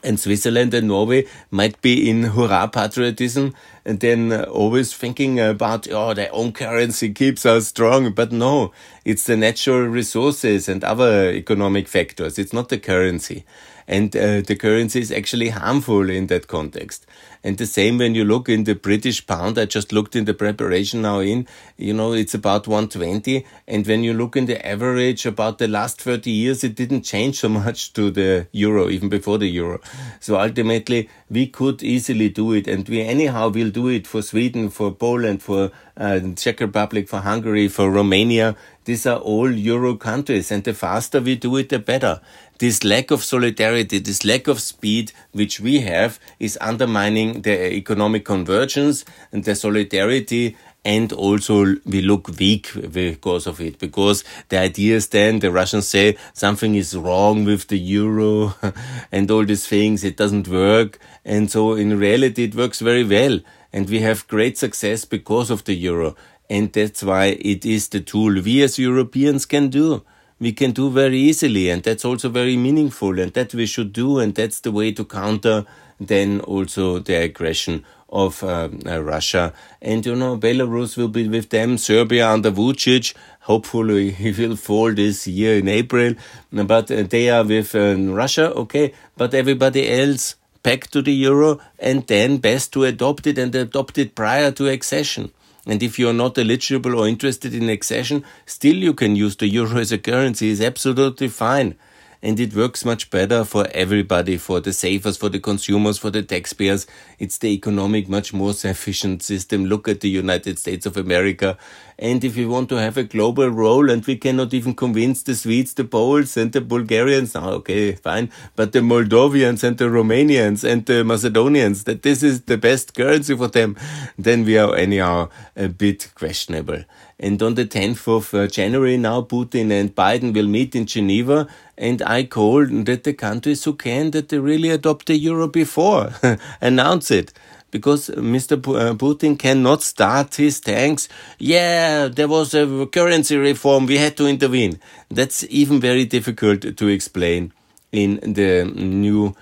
and 0.04 0.20
Switzerland 0.20 0.74
and 0.74 0.88
Norway 0.88 1.26
might 1.52 1.82
be 1.82 2.10
in 2.10 2.24
hurrah 2.24 2.68
patriotism 2.68 3.54
and 3.86 4.00
then 4.00 4.32
uh, 4.32 4.44
always 4.44 4.94
thinking 4.94 5.40
about, 5.40 5.88
oh, 5.92 6.14
their 6.14 6.34
own 6.34 6.52
currency 6.52 7.14
keeps 7.14 7.46
us 7.46 7.68
strong. 7.68 8.12
But 8.14 8.32
no, 8.32 8.72
it's 9.04 9.26
the 9.26 9.36
natural 9.36 9.88
resources 9.88 10.70
and 10.70 10.84
other 10.84 11.32
economic 11.32 11.88
factors. 11.88 12.40
It's 12.40 12.54
not 12.54 12.70
the 12.70 12.78
currency. 12.78 13.46
And 13.90 14.16
uh, 14.16 14.42
the 14.42 14.56
currency 14.56 15.00
is 15.02 15.12
actually 15.12 15.50
harmful 15.50 16.12
in 16.12 16.28
that 16.28 16.48
context. 16.48 17.08
And 17.44 17.58
the 17.58 17.66
same 17.66 17.98
when 17.98 18.14
you 18.14 18.24
look 18.24 18.48
in 18.48 18.66
the 18.66 18.76
British 18.76 19.26
pound, 19.26 19.58
I 19.58 19.66
just 19.66 19.92
looked 19.92 20.16
in 20.16 20.26
the 20.26 20.34
preparation 20.36 21.02
now 21.02 21.20
in, 21.22 21.48
you 21.76 21.94
know, 21.94 22.14
it's 22.14 22.36
about 22.36 22.68
120. 22.68 23.46
And 23.68 23.88
when 23.88 24.04
you 24.04 24.14
look 24.14 24.36
in 24.36 24.46
the 24.46 24.64
average 24.64 25.26
about 25.26 25.58
the 25.58 25.68
last 25.68 26.02
30 26.02 26.30
years, 26.30 26.64
it 26.64 26.76
didn't 26.76 27.02
change 27.02 27.40
so 27.40 27.50
much 27.50 27.94
to 27.94 28.12
the 28.12 28.46
euro, 28.52 28.90
even 28.90 29.10
before 29.10 29.40
the 29.40 29.48
euro. 29.48 29.80
So 30.20 30.40
ultimately, 30.40 31.10
we 31.32 31.48
could 31.48 31.82
easily 31.82 32.30
do 32.30 32.54
it. 32.54 32.68
And 32.68 32.88
we 32.88 33.02
anyhow 33.02 33.50
will 33.50 33.72
do 33.72 33.88
it 33.88 34.06
for 34.06 34.22
Sweden, 34.22 34.70
for 34.70 34.92
Poland, 34.92 35.42
for 35.42 35.72
uh, 35.98 36.20
Czech 36.36 36.60
Republic, 36.60 37.10
for 37.10 37.22
Hungary, 37.22 37.70
for 37.70 37.90
Romania. 37.90 38.56
These 38.90 39.06
are 39.06 39.20
all 39.20 39.52
euro 39.52 39.94
countries. 39.98 40.50
And 40.50 40.64
the 40.64 40.74
faster 40.74 41.22
we 41.22 41.36
do 41.36 41.58
it, 41.58 41.70
the 41.70 41.78
better. 41.78 42.22
This 42.58 42.84
lack 42.84 43.12
of 43.12 43.24
solidarity, 43.24 44.00
this 44.00 44.26
lack 44.26 44.48
of 44.48 44.60
speed 44.60 45.12
which 45.32 45.60
we 45.60 45.82
have 45.82 46.20
is 46.40 46.58
undermining 46.60 47.44
the 47.44 47.72
economic 47.72 48.26
convergence 48.26 49.06
and 49.32 49.44
the 49.44 49.54
solidarity 49.54 50.58
and 50.84 51.14
also 51.14 51.76
we 51.86 52.02
look 52.02 52.30
weak 52.40 52.72
because 52.92 53.46
of 53.46 53.62
it. 53.62 53.78
Because 53.78 54.24
the 54.48 54.58
idea 54.58 54.96
is 54.96 55.10
then 55.10 55.38
the 55.38 55.52
russians 55.52 55.88
say 55.88 56.18
something 56.34 56.74
is 56.74 56.98
wrong 56.98 57.46
with 57.46 57.68
the 57.68 57.78
euro 57.78 58.56
and 59.12 59.30
all 59.30 59.46
these 59.46 59.68
things 59.68 60.04
it 60.04 60.18
doesn't 60.18 60.48
work. 60.48 60.98
And 61.24 61.52
so 61.52 61.76
in 61.76 62.00
reality 62.00 62.46
it 62.46 62.56
works 62.56 62.80
very 62.80 63.04
well. 63.04 63.40
And 63.72 63.88
we 63.88 64.00
have 64.00 64.28
great 64.28 64.58
success 64.58 65.06
because 65.06 65.52
of 65.52 65.66
the 65.66 65.76
euro 65.76 66.16
and 66.50 66.74
that's 66.74 67.04
why 67.04 67.26
it 67.40 67.66
is 67.66 67.90
the 67.90 68.00
tool 68.00 68.42
we 68.42 68.62
as 68.62 68.80
europeans 68.80 69.46
can 69.46 69.70
do 69.70 70.04
we 70.40 70.52
can 70.54 70.72
do 70.72 70.90
very 70.90 71.18
easily 71.18 71.70
and 71.70 71.84
that's 71.84 72.06
also 72.06 72.30
very 72.30 72.56
meaningful 72.56 73.20
and 73.20 73.34
that 73.34 73.54
we 73.54 73.66
should 73.66 73.92
do 73.92 74.20
and 74.20 74.36
that's 74.36 74.62
the 74.62 74.72
way 74.72 74.92
to 74.92 75.04
counter 75.04 75.66
then 76.00 76.40
also 76.42 77.00
the 77.00 77.16
aggression 77.16 77.84
of 78.12 78.44
uh, 78.44 78.70
uh, 78.86 79.02
Russia. 79.02 79.54
And 79.82 80.06
you 80.06 80.16
know, 80.16 80.38
Belarus 80.38 80.98
will 80.98 81.08
be 81.08 81.28
with 81.28 81.50
them, 81.50 81.78
Serbia 81.78 82.28
under 82.30 82.52
Vucic. 82.52 83.14
Hopefully, 83.42 84.12
he 84.24 84.32
will 84.32 84.56
fall 84.56 84.94
this 84.94 85.28
year 85.28 85.58
in 85.58 85.68
April. 85.68 86.16
But 86.52 86.92
uh, 86.92 87.04
they 87.04 87.30
are 87.30 87.44
with 87.44 87.76
uh, 87.76 87.96
Russia, 87.98 88.52
okay. 88.54 88.94
But 89.18 89.34
everybody 89.34 89.90
else 89.90 90.36
back 90.64 90.88
to 90.88 91.02
the 91.02 91.14
euro 91.14 91.60
and 91.80 92.06
then 92.08 92.38
best 92.38 92.74
to 92.74 92.84
adopt 92.84 93.26
it 93.28 93.38
and 93.38 93.54
adopt 93.56 93.98
it 93.98 94.14
prior 94.16 94.52
to 94.52 94.68
accession. 94.68 95.32
And 95.70 95.82
if 95.84 96.00
you're 96.00 96.14
not 96.14 96.38
eligible 96.38 97.00
or 97.00 97.08
interested 97.08 97.54
in 97.54 97.70
accession, 97.70 98.26
still 98.46 98.76
you 98.76 98.94
can 98.94 99.16
use 99.16 99.36
the 99.38 99.48
euro 99.48 99.78
as 99.78 99.92
a 99.92 100.00
currency. 100.00 100.50
It's 100.52 100.62
absolutely 100.62 101.30
fine 101.30 101.76
and 102.22 102.40
it 102.40 102.54
works 102.54 102.84
much 102.84 103.10
better 103.10 103.46
for 103.46 103.68
everybody, 103.72 104.38
for 104.38 104.60
the 104.60 104.74
savers, 104.74 105.18
for 105.18 105.30
the 105.30 105.40
consumers, 105.40 105.98
for 105.98 106.10
the 106.10 106.22
taxpayers. 106.22 106.86
It's 107.18 107.38
the 107.38 107.50
economic, 107.50 108.10
much 108.10 108.34
more 108.34 108.52
efficient 108.52 109.24
system. 109.24 109.66
Look 109.66 109.88
at 109.88 110.02
the 110.02 110.10
United 110.10 110.60
States 110.60 110.86
of 110.86 110.98
America. 110.98 111.58
And 111.98 112.24
if 112.24 112.36
we 112.36 112.46
want 112.46 112.70
to 112.70 112.76
have 112.76 112.98
a 112.98 113.04
global 113.04 113.50
role 113.50 113.90
and 113.90 114.06
we 114.06 114.16
cannot 114.16 114.54
even 114.54 114.74
convince 114.74 115.24
the 115.24 115.36
Swedes, 115.36 115.74
the 115.74 115.84
Poles 115.84 116.38
and 116.38 116.52
the 116.52 116.62
Bulgarians, 116.62 117.36
oh, 117.36 117.50
okay, 117.60 117.94
fine, 117.94 118.32
but 118.56 118.72
the 118.72 118.80
Moldovians 118.80 119.64
and 119.64 119.78
the 119.78 119.90
Romanians 119.90 120.64
and 120.64 120.86
the 120.86 121.04
Macedonians, 121.04 121.84
that 121.86 122.04
this 122.04 122.24
is 122.24 122.42
the 122.44 122.58
best 122.58 122.94
currency 122.94 123.36
for 123.36 123.48
them, 123.48 123.78
then 124.18 124.46
we 124.46 124.58
are 124.58 124.76
anyhow 124.76 125.30
a 125.56 125.68
bit 125.68 126.12
questionable. 126.16 126.84
And 127.22 127.42
on 127.44 127.56
the 127.56 127.66
10th 127.66 128.08
of 128.08 128.34
uh, 128.34 128.48
January 128.48 128.96
now, 128.96 129.22
Putin 129.22 129.72
and 129.72 129.94
Biden 129.94 130.34
will 130.34 130.48
meet 130.48 130.74
in 130.74 130.86
Geneva. 130.86 131.50
And 131.80 132.02
I 132.02 132.26
call 132.26 132.68
that 132.68 133.04
the 133.06 133.14
countries 133.14 133.64
who 133.64 133.74
can, 133.74 134.12
that 134.12 134.30
they 134.30 134.38
really 134.38 134.70
adopt 134.70 135.06
the 135.08 135.16
euro 135.16 135.48
before, 135.48 136.14
announce 136.62 137.10
it. 137.10 137.34
Because 137.72 138.10
Mr. 138.10 138.54
Uh, 138.58 138.94
Putin 138.96 139.38
cannot 139.38 139.82
start 139.82 140.36
his 140.36 140.60
tanks. 140.60 141.08
Yeah, 141.38 142.08
there 142.08 142.28
was 142.28 142.54
a 142.54 142.86
currency 142.88 143.38
reform. 143.38 143.86
We 143.86 143.98
had 143.98 144.18
to 144.18 144.28
intervene. 144.28 144.80
That's 145.10 145.46
even 145.50 145.80
very 145.80 146.06
difficult 146.06 146.76
to 146.76 146.88
explain 146.88 147.54
in 147.92 148.20
the 148.22 148.66
new 148.66 149.36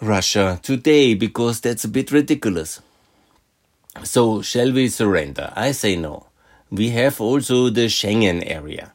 Russia 0.00 0.60
today 0.62 1.14
because 1.14 1.60
that's 1.60 1.84
a 1.84 1.88
bit 1.88 2.12
ridiculous. 2.12 2.80
So, 4.04 4.42
shall 4.42 4.72
we 4.72 4.88
surrender? 4.88 5.52
I 5.56 5.72
say 5.72 5.96
no 5.96 6.26
we 6.70 6.90
have 6.90 7.20
also 7.20 7.70
the 7.70 7.86
Schengen 7.86 8.42
area. 8.44 8.92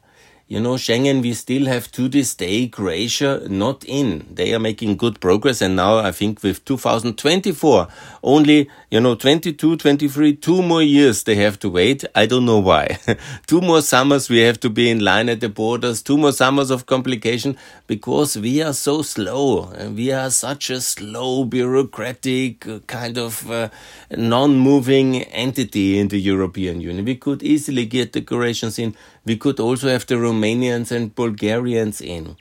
You 0.52 0.60
know, 0.60 0.74
Schengen, 0.74 1.22
we 1.22 1.34
still 1.34 1.66
have 1.68 1.90
to 1.94 2.10
this 2.10 2.36
day 2.36 2.68
Croatia 2.68 3.48
not 3.48 3.86
in. 3.86 4.28
They 4.30 4.54
are 4.54 4.60
making 4.60 4.98
good 4.98 5.22
progress. 5.22 5.62
And 5.62 5.78
now 5.78 6.00
I 6.00 6.12
think 6.12 6.44
with 6.44 6.66
2024, 6.66 7.88
only, 8.22 8.70
you 8.90 9.00
know, 9.00 9.16
22, 9.16 9.78
23, 9.78 10.36
two 10.36 10.62
more 10.62 10.82
years 10.82 11.24
they 11.24 11.36
have 11.36 11.58
to 11.60 11.70
wait. 11.70 12.04
I 12.14 12.26
don't 12.26 12.44
know 12.44 12.60
why. 12.60 13.00
two 13.48 13.62
more 13.62 13.82
summers 13.82 14.30
we 14.30 14.40
have 14.40 14.60
to 14.60 14.70
be 14.70 14.90
in 14.90 15.00
line 15.00 15.30
at 15.30 15.40
the 15.40 15.48
borders, 15.48 16.02
two 16.02 16.18
more 16.18 16.34
summers 16.34 16.70
of 16.70 16.86
complication 16.86 17.56
because 17.88 18.38
we 18.38 18.62
are 18.62 18.74
so 18.74 19.04
slow. 19.04 19.72
We 19.96 20.12
are 20.12 20.30
such 20.30 20.70
a 20.70 20.82
slow, 20.82 21.46
bureaucratic, 21.46 22.68
uh, 22.68 22.80
kind 22.88 23.18
of 23.18 23.50
uh, 23.50 23.70
non-moving 24.18 25.22
entity 25.24 25.98
in 25.98 26.10
the 26.10 26.20
European 26.20 26.82
Union. 26.82 27.06
We 27.06 27.16
could 27.16 27.42
easily 27.42 27.86
get 27.86 28.12
the 28.12 28.22
Croatians 28.22 28.78
in 28.78 28.98
we 29.26 29.38
could 29.38 29.60
also 29.60 29.90
have 29.90 30.06
the 30.08 30.16
Romanians 30.16 30.92
and 30.92 31.14
Bulgarians 31.14 32.02
in. 32.02 32.36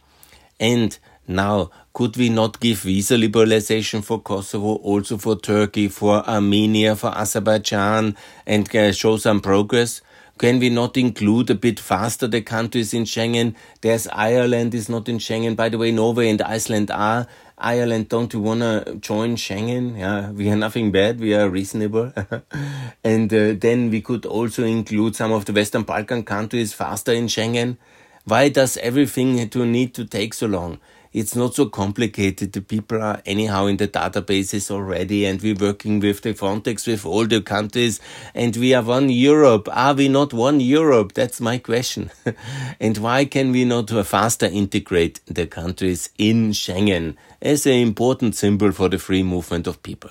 And 0.58 0.98
now, 1.26 1.70
could 1.92 2.16
we 2.16 2.28
not 2.28 2.60
give 2.60 2.80
visa 2.80 3.14
liberalization 3.14 4.02
for 4.02 4.20
Kosovo, 4.20 4.74
also 4.76 5.16
for 5.16 5.38
Turkey, 5.38 5.88
for 5.88 6.28
Armenia, 6.28 6.96
for 6.96 7.16
Azerbaijan, 7.16 8.16
and 8.46 8.76
uh, 8.76 8.92
show 8.92 9.16
some 9.16 9.40
progress? 9.40 10.02
Can 10.40 10.58
we 10.58 10.70
not 10.70 10.96
include 10.96 11.50
a 11.50 11.54
bit 11.54 11.78
faster 11.78 12.26
the 12.26 12.40
countries 12.40 12.94
in 12.94 13.04
Schengen? 13.04 13.54
There's 13.82 14.08
Ireland 14.08 14.74
is 14.74 14.88
not 14.88 15.06
in 15.06 15.18
Schengen. 15.18 15.54
By 15.54 15.68
the 15.68 15.76
way, 15.76 15.92
Norway 15.92 16.30
and 16.30 16.40
Iceland 16.40 16.90
are. 16.90 17.26
Ireland, 17.58 18.08
don't 18.08 18.32
you 18.32 18.40
want 18.40 18.60
to 18.60 18.96
join 19.02 19.36
Schengen? 19.36 19.98
Yeah, 19.98 20.30
we 20.30 20.48
are 20.48 20.56
nothing 20.56 20.92
bad. 20.92 21.20
We 21.20 21.34
are 21.34 21.50
reasonable. 21.50 22.14
and 23.04 23.30
uh, 23.34 23.52
then 23.52 23.90
we 23.90 24.00
could 24.00 24.24
also 24.24 24.64
include 24.64 25.14
some 25.14 25.30
of 25.30 25.44
the 25.44 25.52
Western 25.52 25.82
Balkan 25.82 26.22
countries 26.22 26.72
faster 26.72 27.12
in 27.12 27.26
Schengen. 27.26 27.76
Why 28.24 28.48
does 28.48 28.78
everything 28.78 29.46
to 29.50 29.66
need 29.66 29.92
to 29.92 30.06
take 30.06 30.32
so 30.32 30.46
long? 30.46 30.78
It's 31.12 31.34
not 31.34 31.54
so 31.54 31.66
complicated. 31.66 32.52
The 32.52 32.60
people 32.60 33.02
are 33.02 33.20
anyhow 33.26 33.66
in 33.66 33.78
the 33.78 33.88
databases 33.88 34.70
already 34.70 35.26
and 35.26 35.42
we're 35.42 35.56
working 35.56 35.98
with 35.98 36.22
the 36.22 36.34
Frontex 36.34 36.86
with 36.86 37.04
all 37.04 37.26
the 37.26 37.42
countries 37.42 37.98
and 38.32 38.56
we 38.56 38.74
are 38.74 38.82
one 38.82 39.08
Europe. 39.08 39.68
Are 39.72 39.94
we 39.94 40.08
not 40.08 40.32
one 40.32 40.60
Europe? 40.60 41.14
That's 41.14 41.40
my 41.40 41.58
question. 41.58 42.12
and 42.80 42.96
why 42.98 43.24
can 43.24 43.50
we 43.50 43.64
not 43.64 43.90
faster 44.06 44.46
integrate 44.46 45.20
the 45.26 45.48
countries 45.48 46.10
in 46.16 46.52
Schengen 46.52 47.16
as 47.42 47.66
an 47.66 47.72
important 47.72 48.36
symbol 48.36 48.70
for 48.70 48.88
the 48.88 48.98
free 48.98 49.24
movement 49.24 49.66
of 49.66 49.82
people? 49.82 50.10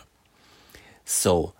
So, 1.05 1.53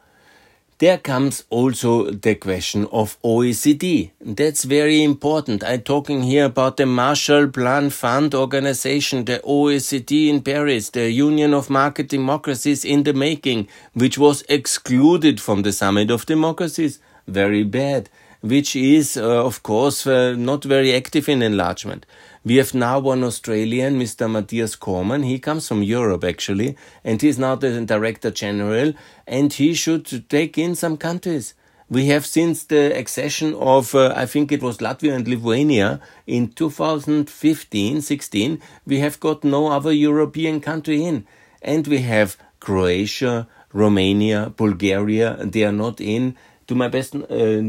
there 0.80 0.98
comes 0.98 1.44
also 1.50 2.10
the 2.10 2.36
question 2.36 2.88
of 2.92 3.22
OECD. 3.22 4.12
That's 4.22 4.64
very 4.64 5.04
important. 5.04 5.62
I'm 5.62 5.82
talking 5.82 6.24
here 6.24 6.46
about 6.46 6.78
the 6.78 6.86
Marshall 6.86 7.50
Plan 7.50 7.90
Fund 7.90 8.34
organization, 8.34 9.26
the 9.26 9.40
OECD 9.40 10.30
in 10.30 10.42
Paris, 10.42 10.90
the 10.90 11.12
Union 11.12 11.54
of 11.54 11.70
Market 11.70 12.08
Democracies 12.08 12.86
in 12.86 13.04
the 13.04 13.14
making, 13.14 13.68
which 13.94 14.18
was 14.18 14.44
excluded 14.48 15.42
from 15.42 15.64
the 15.64 15.74
Summit 15.74 16.10
of 16.10 16.26
Democracies. 16.26 17.00
Very 17.28 17.64
bad. 17.64 18.10
Which 18.42 18.74
is, 18.74 19.18
uh, 19.18 19.46
of 19.46 19.64
course, 19.64 20.08
uh, 20.08 20.34
not 20.38 20.64
very 20.64 20.96
active 20.96 21.28
in 21.28 21.42
enlargement. 21.42 22.06
We 22.46 22.56
have 22.56 22.74
now 22.74 23.00
one 23.00 23.24
Australian, 23.26 24.00
Mr. 24.00 24.32
Matthias 24.32 24.76
Cormann. 24.78 25.24
He 25.24 25.40
comes 25.40 25.68
from 25.68 25.84
Europe, 25.84 26.24
actually, 26.24 26.78
and 27.04 27.22
he's 27.22 27.38
now 27.38 27.56
the 27.56 27.82
Director 27.86 28.32
General, 28.32 28.94
and 29.28 29.52
he 29.52 29.74
should 29.74 30.30
take 30.30 30.58
in 30.58 30.74
some 30.74 30.96
countries. 30.96 31.54
We 31.90 32.06
have 32.06 32.26
since 32.26 32.64
the 32.64 32.98
accession 32.98 33.56
of, 33.56 33.94
uh, 33.94 34.14
I 34.16 34.26
think 34.26 34.52
it 34.52 34.64
was 34.64 34.78
Latvia 34.78 35.16
and 35.16 35.28
Lithuania 35.28 36.00
in 36.28 36.50
2015 36.50 38.02
16, 38.02 38.62
we 38.86 39.00
have 39.00 39.20
got 39.20 39.44
no 39.44 39.68
other 39.68 39.92
European 39.92 40.62
country 40.62 41.04
in. 41.04 41.26
And 41.62 41.88
we 41.88 41.98
have 41.98 42.38
Croatia, 42.62 43.48
Romania, 43.74 44.54
Bulgaria, 44.56 45.38
they 45.44 45.64
are 45.64 45.74
not 45.74 46.00
in 46.00 46.36
to 46.70 46.76
my 46.76 46.88
best, 46.88 47.16
uh, 47.16 47.24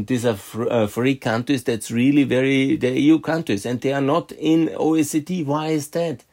these 0.05 0.27
are 0.27 0.37
uh, 0.69 0.85
free 0.85 1.15
countries 1.15 1.63
that's 1.63 1.89
really 1.89 2.23
very, 2.23 2.75
the 2.75 2.91
EU 2.99 3.17
countries, 3.17 3.65
and 3.65 3.81
they 3.81 3.91
are 3.91 3.99
not 4.15 4.31
in 4.33 4.67
OECD. 4.67 5.43
Why 5.43 5.69
is 5.69 5.87
that? 5.87 6.23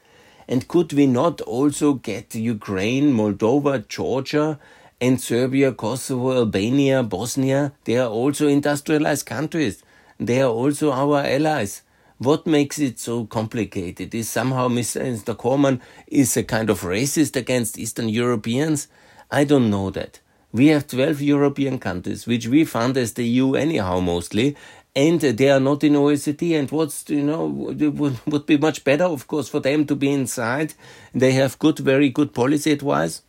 And 0.47 0.69
could 0.69 0.93
we 0.93 1.07
not 1.07 1.41
also 1.41 1.95
get 1.95 2.35
Ukraine, 2.35 3.15
Moldova, 3.15 3.89
Georgia, 3.89 4.59
and 5.01 5.19
Serbia, 5.19 5.73
Kosovo, 5.73 6.35
Albania, 6.35 7.03
Bosnia? 7.03 7.73
They 7.85 7.97
are 7.97 8.11
also 8.11 8.49
industrialized 8.49 9.25
countries. 9.25 9.83
They 10.21 10.43
are 10.43 10.51
also 10.51 10.93
our 10.93 11.25
allies. 11.25 11.81
What 12.19 12.47
makes 12.47 12.79
it 12.79 12.99
so 12.99 13.25
complicated? 13.25 14.15
Is 14.15 14.29
somehow 14.29 14.69
Mr. 14.69 15.35
Cormann 15.35 15.81
is 16.07 16.37
a 16.37 16.45
kind 16.45 16.69
of 16.69 16.83
racist 16.83 17.35
against 17.35 17.79
Eastern 17.79 18.11
Europeans? 18.11 18.89
I 19.31 19.45
don't 19.45 19.71
know 19.71 19.89
that. 19.89 20.21
We 20.53 20.69
have 20.69 20.87
12 20.87 21.21
European 21.21 21.79
countries, 21.79 22.27
which 22.27 22.47
we 22.47 22.65
fund 22.65 22.97
as 22.97 23.13
the 23.13 23.25
EU 23.25 23.55
anyhow 23.55 24.01
mostly, 24.01 24.57
and 24.97 25.21
they 25.21 25.51
are 25.51 25.61
not 25.61 25.85
in 25.85 25.93
OECD. 25.93 26.59
And 26.59 26.71
what's, 26.71 27.09
you 27.11 27.23
know, 27.23 27.47
would, 27.47 28.27
would 28.27 28.47
be 28.47 28.57
much 28.57 28.83
better, 28.83 29.05
of 29.05 29.27
course, 29.27 29.49
for 29.49 29.61
them 29.61 29.85
to 29.87 29.95
be 29.95 30.11
inside. 30.11 30.75
They 31.15 31.33
have 31.33 31.59
good, 31.59 31.79
very 31.79 32.09
good 32.09 32.33
policy 32.33 32.73
advice. 32.73 33.23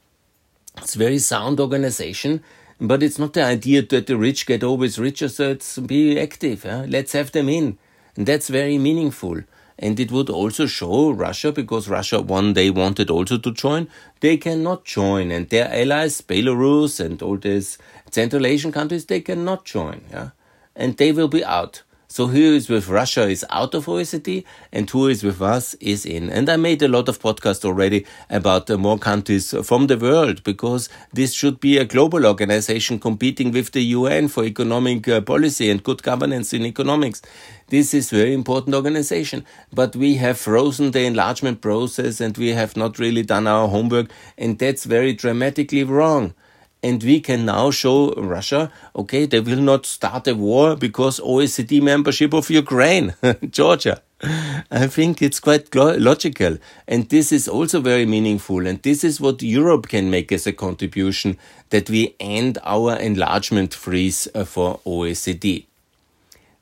It's 0.77 0.95
very 0.95 1.19
sound 1.19 1.59
organization, 1.59 2.41
but 2.79 3.03
it's 3.03 3.19
not 3.19 3.33
the 3.33 3.43
idea 3.43 3.81
that 3.81 4.07
the 4.07 4.15
rich 4.15 4.45
get 4.45 4.63
always 4.63 4.97
richer, 4.97 5.27
so 5.27 5.51
it's 5.51 5.77
be 5.77 6.17
active. 6.17 6.63
Let's 6.63 7.11
have 7.11 7.33
them 7.33 7.49
in. 7.49 7.77
And 8.15 8.25
that's 8.25 8.47
very 8.47 8.77
meaningful 8.77 9.41
and 9.79 9.99
it 9.99 10.11
would 10.11 10.29
also 10.29 10.65
show 10.67 11.09
Russia, 11.11 11.51
because 11.51 11.87
Russia 11.87 12.21
one 12.21 12.53
day 12.53 12.69
wanted 12.69 13.09
also 13.09 13.37
to 13.37 13.51
join, 13.51 13.87
they 14.19 14.37
cannot 14.37 14.85
join, 14.85 15.31
and 15.31 15.49
their 15.49 15.69
allies, 15.73 16.21
Belarus 16.21 16.99
and 16.99 17.21
all 17.21 17.37
these 17.37 17.77
Central 18.11 18.45
Asian 18.45 18.71
countries, 18.71 19.05
they 19.05 19.21
cannot 19.21 19.65
join, 19.65 20.01
yeah, 20.11 20.29
and 20.75 20.97
they 20.97 21.11
will 21.11 21.29
be 21.29 21.43
out. 21.43 21.83
So 22.11 22.25
who 22.25 22.55
is 22.55 22.69
with 22.69 22.87
Russia 22.87 23.27
is 23.27 23.45
out 23.51 23.75
of 23.75 23.85
OECD 23.85 24.43
and 24.73 24.89
who 24.89 25.07
is 25.07 25.23
with 25.23 25.43
us 25.43 25.75
is 25.75 26.07
in. 26.07 26.31
And 26.31 26.49
I 26.49 26.55
made 26.55 26.81
a 26.81 26.87
lot 26.87 27.07
of 27.07 27.19
podcasts 27.19 27.63
already 27.63 28.03
about 28.31 28.67
uh, 28.67 28.79
more 28.79 28.97
countries 28.97 29.53
from 29.63 29.85
the 29.85 29.95
world 29.95 30.43
because 30.43 30.89
this 31.13 31.35
should 31.35 31.59
be 31.59 31.77
a 31.77 31.85
global 31.85 32.25
organization 32.25 32.97
competing 32.97 33.51
with 33.51 33.73
the 33.73 33.83
UN 33.83 34.27
for 34.27 34.43
economic 34.43 35.07
uh, 35.07 35.21
policy 35.21 35.69
and 35.69 35.83
good 35.83 36.01
governance 36.01 36.51
in 36.51 36.65
economics. 36.65 37.21
This 37.67 37.93
is 37.93 38.09
very 38.09 38.33
important 38.33 38.75
organization, 38.75 39.45
but 39.71 39.95
we 39.95 40.15
have 40.15 40.39
frozen 40.39 40.89
the 40.89 41.05
enlargement 41.05 41.61
process 41.61 42.19
and 42.19 42.35
we 42.39 42.49
have 42.53 42.75
not 42.75 42.97
really 42.97 43.21
done 43.21 43.45
our 43.45 43.67
homework 43.67 44.09
and 44.35 44.57
that's 44.57 44.85
very 44.85 45.13
dramatically 45.13 45.83
wrong. 45.83 46.33
And 46.81 47.03
we 47.03 47.19
can 47.19 47.45
now 47.45 47.71
show 47.71 48.13
Russia, 48.13 48.71
okay, 48.95 49.25
they 49.25 49.41
will 49.41 49.61
not 49.61 49.85
start 49.85 50.27
a 50.27 50.35
war 50.35 50.77
because 50.77 51.19
OECD 51.19 51.81
membership 51.81 52.33
of 52.33 52.49
Ukraine, 52.49 53.15
Georgia. 53.49 54.01
I 54.21 54.87
think 54.87 55.21
it's 55.21 55.39
quite 55.39 55.73
logical. 55.75 56.57
And 56.87 57.09
this 57.09 57.31
is 57.31 57.47
also 57.47 57.81
very 57.81 58.05
meaningful. 58.05 58.65
And 58.65 58.81
this 58.81 59.03
is 59.03 59.19
what 59.19 59.41
Europe 59.41 59.87
can 59.87 60.09
make 60.09 60.31
as 60.31 60.47
a 60.47 60.53
contribution 60.53 61.37
that 61.69 61.89
we 61.89 62.15
end 62.19 62.57
our 62.63 62.95
enlargement 62.95 63.73
freeze 63.73 64.27
uh, 64.33 64.43
for 64.43 64.79
OECD. 64.85 65.65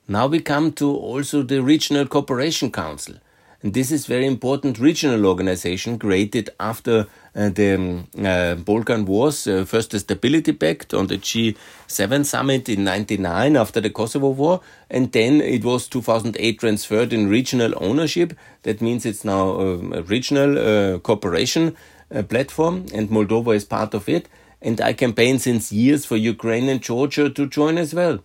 Now 0.06 0.26
we 0.26 0.40
come 0.40 0.72
to 0.74 0.90
also 0.90 1.42
the 1.42 1.62
Regional 1.62 2.06
Cooperation 2.06 2.72
Council. 2.72 3.16
And 3.60 3.74
this 3.74 3.90
is 3.90 4.06
very 4.06 4.26
important 4.26 4.78
regional 4.78 5.26
organization 5.26 5.98
created 5.98 6.50
after 6.60 7.08
the 7.38 7.74
um, 7.74 8.08
uh, 8.24 8.56
Balkan 8.56 9.04
Wars, 9.06 9.46
uh, 9.46 9.64
first 9.64 9.92
the 9.92 10.00
Stability 10.00 10.52
Pact 10.52 10.92
on 10.92 11.06
the 11.06 11.18
G7 11.18 12.24
summit 12.24 12.68
in 12.68 12.82
99 12.82 13.56
after 13.56 13.80
the 13.80 13.90
Kosovo 13.90 14.30
War, 14.30 14.60
and 14.90 15.12
then 15.12 15.40
it 15.40 15.64
was 15.64 15.86
2008 15.86 16.58
transferred 16.58 17.12
in 17.12 17.28
regional 17.28 17.72
ownership. 17.76 18.36
That 18.64 18.80
means 18.80 19.06
it's 19.06 19.24
now 19.24 19.60
um, 19.60 19.92
a 19.92 20.02
regional 20.02 20.58
uh, 20.58 20.98
cooperation 20.98 21.76
uh, 22.12 22.24
platform, 22.24 22.86
and 22.92 23.08
Moldova 23.08 23.54
is 23.54 23.64
part 23.64 23.94
of 23.94 24.08
it. 24.08 24.28
And 24.60 24.80
I 24.80 24.92
campaign 24.92 25.38
since 25.38 25.70
years 25.70 26.04
for 26.04 26.16
Ukraine 26.16 26.68
and 26.68 26.82
Georgia 26.82 27.30
to 27.30 27.46
join 27.46 27.78
as 27.78 27.94
well. 27.94 28.18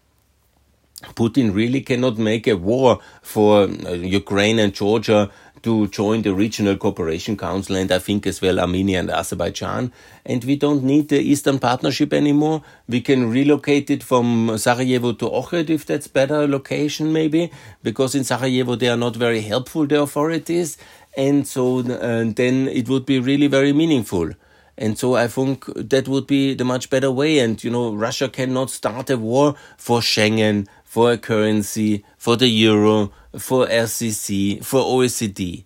Putin 1.16 1.54
really 1.54 1.82
cannot 1.82 2.18
make 2.18 2.48
a 2.48 2.56
war 2.56 3.00
for 3.22 3.64
uh, 3.64 3.92
Ukraine 3.92 4.58
and 4.58 4.74
Georgia 4.74 5.30
to 5.64 5.88
join 5.88 6.22
the 6.22 6.34
Regional 6.34 6.78
Cooperation 6.78 7.36
Council 7.36 7.76
and 7.76 7.92
I 7.92 8.00
think 8.00 8.28
as 8.28 8.42
well 8.42 8.60
Armenia 8.60 9.00
and 9.00 9.10
Azerbaijan. 9.10 9.92
And 10.26 10.44
we 10.44 10.56
don't 10.56 10.84
need 10.84 11.10
the 11.10 11.20
Eastern 11.20 11.60
Partnership 11.60 12.14
anymore. 12.14 12.62
We 12.88 13.02
can 13.02 13.30
relocate 13.30 13.90
it 13.90 14.04
from 14.04 14.58
Sarajevo 14.58 15.14
to 15.14 15.26
Ohrid 15.26 15.70
if 15.70 15.86
that's 15.86 16.08
better 16.08 16.48
location 16.48 17.12
maybe, 17.12 17.52
because 17.82 18.14
in 18.14 18.24
Sarajevo 18.24 18.76
they 18.76 18.90
are 18.90 18.98
not 18.98 19.16
very 19.16 19.42
helpful, 19.42 19.88
the 19.88 20.02
authorities. 20.02 20.78
And 21.18 21.48
so 21.48 21.80
uh, 21.80 22.26
then 22.36 22.68
it 22.68 22.90
would 22.90 23.06
be 23.06 23.20
really 23.20 23.48
very 23.48 23.74
meaningful. 23.74 24.32
And 24.78 24.98
so 24.98 25.16
I 25.16 25.28
think 25.28 25.66
that 25.76 26.08
would 26.08 26.26
be 26.26 26.56
the 26.56 26.66
much 26.66 26.90
better 26.90 27.12
way. 27.12 27.40
And, 27.40 27.64
you 27.64 27.70
know, 27.70 27.94
Russia 27.94 28.28
cannot 28.28 28.72
start 28.72 29.12
a 29.12 29.18
war 29.18 29.56
for 29.78 30.00
Schengen, 30.00 30.68
for 30.94 31.12
a 31.12 31.18
currency, 31.18 32.06
for 32.20 32.38
the 32.38 32.48
euro, 32.48 33.12
for 33.40 33.66
RCC, 33.66 34.64
for 34.64 34.80
OECD. 34.80 35.66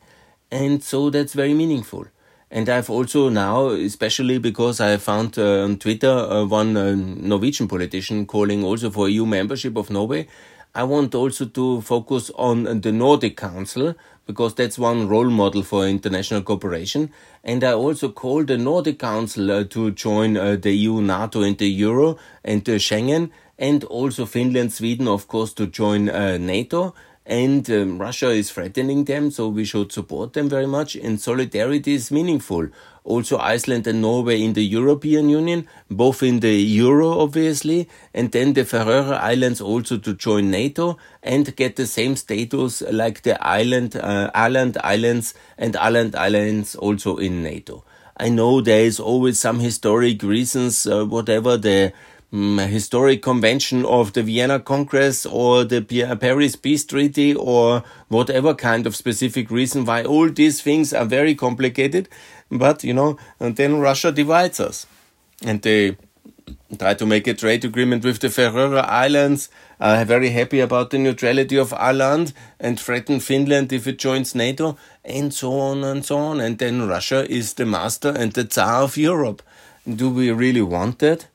And 0.50 0.82
so 0.82 1.10
that's 1.10 1.34
very 1.34 1.54
meaningful. 1.54 2.06
And 2.50 2.70
I've 2.70 2.90
also 2.90 3.28
now, 3.28 3.68
especially 3.72 4.38
because 4.38 4.80
I 4.80 4.96
found 4.96 5.38
uh, 5.38 5.66
on 5.66 5.80
Twitter 5.80 6.08
uh, 6.08 6.46
one 6.46 6.78
uh, 6.78 6.96
Norwegian 6.96 7.68
politician 7.68 8.26
calling 8.26 8.64
also 8.64 8.90
for 8.90 9.10
EU 9.10 9.26
membership 9.26 9.76
of 9.76 9.90
Norway. 9.90 10.30
I 10.74 10.86
want 10.86 11.14
also 11.14 11.44
to 11.46 11.82
focus 11.82 12.32
on 12.36 12.80
the 12.80 12.94
Nordic 12.94 13.36
Council 13.36 13.96
because 14.28 14.54
that's 14.56 14.80
one 14.80 15.10
role 15.10 15.30
model 15.30 15.62
for 15.62 15.88
international 15.88 16.42
cooperation. 16.42 17.12
And 17.44 17.66
I 17.66 17.74
also 17.74 18.12
call 18.14 18.46
the 18.46 18.58
Nordic 18.58 19.00
Council 19.00 19.52
uh, 19.52 19.64
to 19.66 19.92
join 19.92 20.38
uh, 20.38 20.56
the 20.56 20.72
EU, 20.72 21.02
NATO, 21.02 21.42
and 21.42 21.58
the 21.58 21.68
Euro 21.68 22.18
and 22.46 22.64
the 22.64 22.76
Schengen 22.76 23.32
and 23.60 23.84
also 23.86 24.26
Finland, 24.26 24.74
Sweden, 24.74 25.08
of 25.08 25.28
course, 25.28 25.54
to 25.54 25.68
join 25.68 26.10
uh, 26.10 26.38
NATO. 26.38 26.94
And 27.26 27.70
um, 27.70 28.00
Russia 28.00 28.30
is 28.30 28.52
threatening 28.52 29.04
them, 29.04 29.32
so 29.32 29.50
we 29.50 29.66
should 29.66 29.92
support 29.92 30.32
them 30.32 30.48
very 30.48 30.66
much. 30.66 30.96
And 30.96 31.20
solidarity 31.20 31.96
is 31.96 32.10
meaningful. 32.10 32.70
Also, 33.04 33.38
Iceland 33.38 33.86
and 33.88 34.02
Norway 34.02 34.42
in 34.42 34.54
the 34.54 34.64
European 34.64 35.28
Union, 35.28 35.68
both 35.90 36.24
in 36.24 36.40
the 36.40 36.54
Euro, 36.54 37.20
obviously, 37.20 37.90
and 38.14 38.32
then 38.32 38.54
the 38.54 38.64
Faroe 38.64 39.12
Islands 39.12 39.60
also 39.60 39.98
to 39.98 40.14
join 40.14 40.52
NATO 40.52 40.98
and 41.22 41.54
get 41.58 41.76
the 41.76 41.86
same 41.86 42.16
status 42.16 42.82
like 42.92 43.24
the 43.24 43.42
island, 43.46 43.98
uh, 43.98 44.32
island 44.34 44.78
islands 44.84 45.34
and 45.58 45.76
island 45.76 46.16
islands 46.16 46.76
also 46.76 47.18
in 47.18 47.44
NATO. 47.44 47.84
I 48.18 48.30
know 48.30 48.62
there 48.62 48.86
is 48.86 49.00
always 49.00 49.38
some 49.38 49.60
historic 49.60 50.24
reasons, 50.24 50.88
uh, 50.88 51.06
whatever 51.06 51.56
the 51.56 51.94
um, 52.34 52.58
historic 52.58 53.22
convention 53.22 53.86
of 53.86 54.14
the 54.14 54.24
Vienna 54.24 54.60
Congress 54.60 55.26
or 55.26 55.64
the 55.64 55.82
Paris 56.20 56.56
Peace 56.56 56.86
Treaty 56.86 57.34
or 57.34 57.84
whatever 58.10 58.54
kind 58.54 58.86
of 58.86 58.96
specific 58.96 59.50
reason 59.50 59.86
why 59.86 60.04
all 60.04 60.30
these 60.30 60.62
things 60.62 60.94
are 60.94 61.06
very 61.06 61.36
complicated. 61.36 62.10
But, 62.50 62.84
you 62.84 62.94
know, 62.94 63.18
and 63.40 63.56
then 63.56 63.80
Russia 63.80 64.12
divides 64.12 64.60
us. 64.60 64.86
And 65.44 65.62
they 65.62 65.98
try 66.78 66.94
to 66.94 67.06
make 67.06 67.28
a 67.28 67.34
trade 67.34 67.64
agreement 67.66 68.04
with 68.04 68.20
the 68.20 68.30
Faroe 68.30 68.78
Islands, 68.78 69.50
are 69.80 70.04
very 70.06 70.30
happy 70.30 70.60
about 70.60 70.90
the 70.90 70.98
neutrality 70.98 71.58
of 71.58 71.74
Ireland 71.74 72.34
and 72.60 72.80
threaten 72.80 73.20
Finland 73.20 73.72
if 73.72 73.86
it 73.88 74.00
joins 74.00 74.34
NATO, 74.34 74.78
and 75.06 75.34
so 75.34 75.54
on 75.60 75.84
and 75.84 76.04
so 76.04 76.18
on. 76.18 76.40
And 76.40 76.58
then 76.58 76.88
Russia 76.88 77.30
is 77.30 77.54
the 77.54 77.66
master 77.66 78.10
and 78.10 78.34
the 78.34 78.44
Tsar 78.44 78.84
of 78.84 78.98
Europe. 78.98 79.42
Do 79.88 80.10
we 80.10 80.32
really 80.32 80.62
want 80.62 81.00
that? 81.00 81.28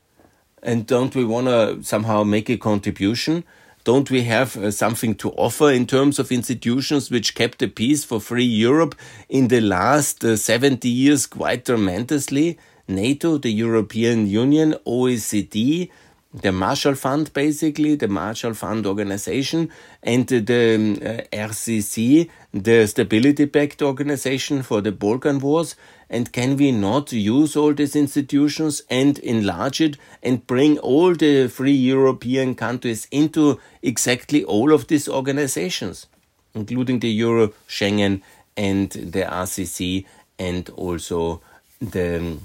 And 0.63 0.87
don't 0.87 1.15
we 1.15 1.25
want 1.25 1.49
to 1.49 1.83
somehow 1.83 2.23
make 2.23 2.49
a 2.49 2.57
contribution? 2.57 3.45
Don't 3.85 4.11
we 4.11 4.23
have 4.23 4.57
uh, 4.57 4.71
something 4.71 5.17
to 5.17 5.31
offer 5.31 5.73
in 5.73 5.87
terms 5.87 6.21
of 6.21 6.31
institutions 6.31 7.11
which 7.11 7.35
kept 7.35 7.59
the 7.59 7.67
peace 7.67 8.05
for 8.05 8.21
free 8.21 8.45
Europe 8.45 8.95
in 9.29 9.49
the 9.49 9.61
last 9.61 10.25
uh, 10.25 10.37
70 10.37 10.89
years 10.89 11.27
quite 11.27 11.65
tremendously? 11.65 12.59
NATO, 12.87 13.39
the 13.39 13.51
European 13.51 14.29
Union, 14.29 14.77
OECD, 14.87 15.91
the 16.35 16.53
Marshall 16.53 16.95
Fund, 16.95 17.33
basically, 17.35 17.95
the 17.95 18.09
Marshall 18.09 18.55
Fund 18.55 18.87
organization, 18.87 19.71
and 20.03 20.27
the 20.27 21.27
uh, 21.31 21.37
RCC, 21.37 22.31
the 22.53 22.87
Stability 22.87 23.47
Pact 23.47 23.83
organization 23.83 24.63
for 24.63 24.81
the 24.81 24.93
Balkan 24.93 25.39
Wars. 25.41 25.77
And 26.09 26.33
can 26.33 26.57
we 26.57 26.73
not 26.73 27.13
use 27.13 27.57
all 27.57 27.75
these 27.75 27.97
institutions 27.97 28.83
and 28.91 29.19
enlarge 29.19 29.81
it 29.81 29.97
and 30.23 30.47
bring 30.47 30.79
all 30.79 31.15
the 31.15 31.49
free 31.49 31.73
European 31.73 32.55
countries 32.55 33.09
into 33.11 33.61
exactly 33.83 34.45
all 34.45 34.73
of 34.73 34.87
these 34.89 35.09
organizations, 35.09 36.07
including 36.55 37.01
the 37.01 37.11
Euro, 37.11 37.53
Schengen, 37.69 38.23
and 38.57 38.91
the 38.91 39.23
RCC, 39.23 40.07
and 40.39 40.69
also 40.71 41.41
the 41.81 42.19
um, 42.19 42.41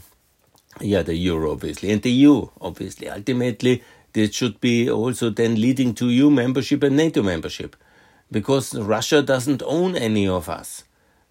yeah, 0.82 1.02
the 1.02 1.16
euro, 1.16 1.52
obviously, 1.52 1.92
and 1.92 2.02
the 2.02 2.12
EU, 2.12 2.48
obviously. 2.62 3.10
Ultimately, 3.10 3.84
this 4.14 4.34
should 4.34 4.60
be 4.62 4.90
also 4.90 5.30
then 5.30 5.56
leading 5.56 5.94
to 5.96 6.10
EU 6.10 6.30
membership 6.30 6.84
and 6.84 6.98
NATO 6.98 7.22
membership, 7.22 7.76
because 8.32 8.74
Russia 8.76 9.22
doesn't 9.22 9.62
own 9.66 9.96
any 9.96 10.28
of 10.28 10.50
us. 10.50 10.84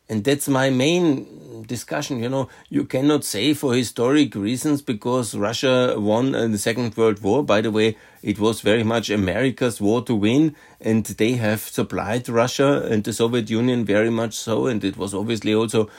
And 0.08 0.22
that's 0.22 0.46
my 0.46 0.70
main 0.70 1.64
discussion. 1.66 2.22
You 2.22 2.28
know, 2.28 2.48
you 2.68 2.84
cannot 2.84 3.24
say 3.24 3.54
for 3.54 3.74
historic 3.74 4.36
reasons 4.36 4.80
because 4.80 5.34
Russia 5.34 5.96
won 5.98 6.30
the 6.30 6.58
Second 6.58 6.96
World 6.96 7.20
War. 7.22 7.42
By 7.42 7.60
the 7.60 7.72
way, 7.72 7.96
it 8.22 8.38
was 8.38 8.60
very 8.60 8.84
much 8.84 9.10
America's 9.10 9.80
war 9.80 10.04
to 10.04 10.14
win, 10.14 10.54
and 10.80 11.04
they 11.04 11.32
have 11.32 11.60
supplied 11.60 12.28
Russia 12.28 12.86
and 12.88 13.02
the 13.02 13.12
Soviet 13.12 13.50
Union 13.50 13.84
very 13.84 14.10
much 14.10 14.34
so. 14.34 14.68
And 14.68 14.84
it 14.84 14.96
was 14.96 15.12
obviously 15.12 15.52
also 15.52 15.90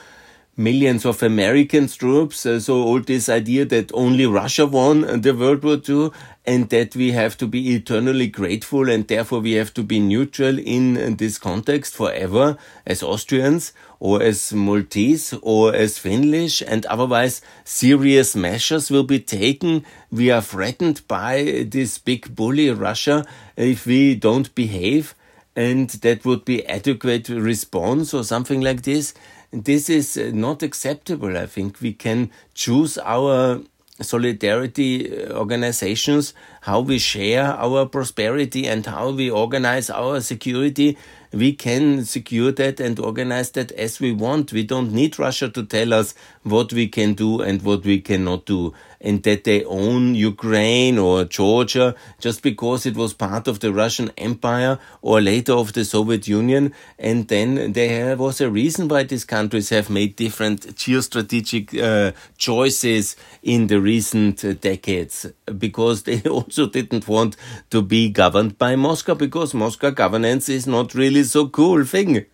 millions 0.57 1.05
of 1.05 1.21
American 1.21 1.87
troops. 1.87 2.45
Uh, 2.45 2.59
so 2.59 2.81
all 2.81 2.99
this 2.99 3.29
idea 3.29 3.63
that 3.65 3.91
only 3.93 4.25
Russia 4.25 4.65
won 4.65 5.21
the 5.21 5.33
World 5.33 5.63
War 5.63 5.79
II 5.87 6.09
and 6.45 6.69
that 6.69 6.95
we 6.95 7.11
have 7.11 7.37
to 7.37 7.47
be 7.47 7.75
eternally 7.75 8.27
grateful 8.27 8.89
and 8.89 9.07
therefore 9.07 9.39
we 9.39 9.51
have 9.53 9.73
to 9.75 9.83
be 9.83 9.99
neutral 9.99 10.57
in, 10.57 10.97
in 10.97 11.17
this 11.17 11.37
context 11.37 11.93
forever 11.93 12.57
as 12.85 13.03
Austrians 13.03 13.71
or 13.99 14.23
as 14.23 14.51
Maltese 14.51 15.33
or 15.41 15.75
as 15.75 15.99
Finnish 15.99 16.63
and 16.65 16.85
otherwise 16.87 17.41
serious 17.63 18.35
measures 18.35 18.89
will 18.89 19.03
be 19.03 19.19
taken. 19.19 19.85
We 20.11 20.31
are 20.31 20.41
threatened 20.41 21.01
by 21.07 21.67
this 21.69 21.99
big 21.99 22.35
bully 22.35 22.71
Russia 22.71 23.25
if 23.55 23.85
we 23.85 24.15
don't 24.15 24.53
behave 24.55 25.13
and 25.57 25.89
that 25.89 26.23
would 26.23 26.45
be 26.45 26.65
adequate 26.67 27.29
response 27.29 28.13
or 28.13 28.23
something 28.23 28.61
like 28.61 28.83
this. 28.83 29.13
This 29.51 29.89
is 29.89 30.17
uh, 30.17 30.31
not 30.33 30.61
acceptable. 30.61 31.37
I 31.37 31.45
think 31.45 31.81
we 31.81 31.93
can 31.93 32.31
choose 32.53 32.97
our 32.97 33.61
solidarity 34.01 35.23
uh, 35.25 35.33
organizations, 35.33 36.33
how 36.61 36.81
we 36.81 36.99
share 36.99 37.45
our 37.45 37.85
prosperity 37.85 38.67
and 38.67 38.85
how 38.85 39.11
we 39.11 39.29
organize 39.31 39.89
our 39.89 40.21
security 40.21 40.97
we 41.31 41.53
can 41.53 42.05
secure 42.05 42.51
that 42.53 42.79
and 42.79 42.99
organize 42.99 43.51
that 43.51 43.71
as 43.73 43.99
we 43.99 44.11
want. 44.11 44.53
We 44.53 44.63
don't 44.63 44.91
need 44.93 45.19
Russia 45.19 45.49
to 45.49 45.63
tell 45.65 45.93
us 45.93 46.13
what 46.49 46.71
we 46.71 46.87
can 46.87 47.13
do 47.13 47.41
and 47.41 47.61
what 47.61 47.83
we 47.83 47.99
cannot 47.99 48.45
do. 48.45 48.73
And 48.99 49.21
that 49.23 49.43
they 49.43 49.63
own 49.63 50.15
Ukraine 50.15 50.97
or 50.97 51.23
Georgia 51.23 51.95
just 52.19 52.41
because 52.41 52.85
it 52.85 52.95
was 52.95 53.13
part 53.13 53.47
of 53.47 53.59
the 53.59 53.71
Russian 53.71 54.11
Empire 54.17 54.79
or 55.01 55.21
later 55.21 55.53
of 55.53 55.73
the 55.73 55.85
Soviet 55.85 56.27
Union. 56.27 56.73
And 56.97 57.27
then 57.27 57.73
there 57.73 58.15
was 58.15 58.41
a 58.41 58.49
reason 58.49 58.87
why 58.87 59.03
these 59.03 59.25
countries 59.25 59.69
have 59.69 59.89
made 59.89 60.15
different 60.15 60.75
geostrategic 60.75 61.79
uh, 61.79 62.13
choices 62.37 63.15
in 63.43 63.67
the 63.67 63.79
recent 63.79 64.43
uh, 64.43 64.53
decades 64.53 65.27
because 65.57 66.03
they 66.03 66.21
also 66.29 66.67
didn't 66.67 67.07
want 67.07 67.35
to 67.69 67.81
be 67.81 68.09
governed 68.09 68.57
by 68.57 68.75
Moscow 68.75 69.13
because 69.13 69.53
Moscow 69.53 69.91
governance 69.91 70.47
is 70.49 70.65
not 70.65 70.93
really 70.93 71.07
really 71.07 71.23
so 71.23 71.47
cool 71.47 71.85
thing. 71.85 72.25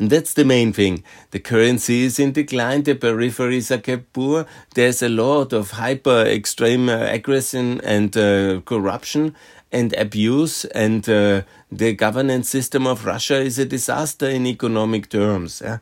And 0.00 0.08
that's 0.08 0.32
the 0.32 0.46
main 0.46 0.72
thing. 0.72 1.04
The 1.30 1.40
currency 1.40 2.04
is 2.04 2.18
in 2.18 2.32
decline, 2.32 2.84
the 2.84 2.94
peripheries 2.94 3.70
are 3.70 3.82
kept 3.82 4.14
poor, 4.14 4.46
there's 4.74 5.02
a 5.02 5.10
lot 5.10 5.52
of 5.52 5.72
hyper 5.72 6.22
extreme 6.22 6.88
uh, 6.88 7.04
aggression 7.04 7.82
and 7.82 8.16
uh, 8.16 8.62
corruption 8.64 9.36
and 9.70 9.92
abuse, 9.98 10.64
and 10.64 11.06
uh, 11.06 11.42
the 11.70 11.92
governance 11.92 12.48
system 12.48 12.86
of 12.86 13.04
Russia 13.04 13.40
is 13.40 13.58
a 13.58 13.66
disaster 13.66 14.26
in 14.26 14.46
economic 14.46 15.10
terms. 15.10 15.60
Yeah? 15.62 15.78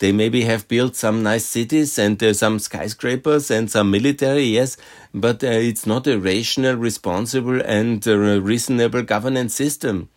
They 0.00 0.10
maybe 0.10 0.42
have 0.46 0.66
built 0.66 0.96
some 0.96 1.22
nice 1.22 1.46
cities 1.46 1.96
and 1.96 2.20
uh, 2.20 2.34
some 2.34 2.58
skyscrapers 2.58 3.52
and 3.52 3.70
some 3.70 3.92
military, 3.92 4.46
yes, 4.46 4.78
but 5.14 5.44
uh, 5.44 5.46
it's 5.46 5.86
not 5.86 6.08
a 6.08 6.18
rational, 6.18 6.74
responsible, 6.74 7.62
and 7.62 8.06
uh, 8.08 8.40
reasonable 8.40 9.04
governance 9.04 9.54
system. 9.54 10.08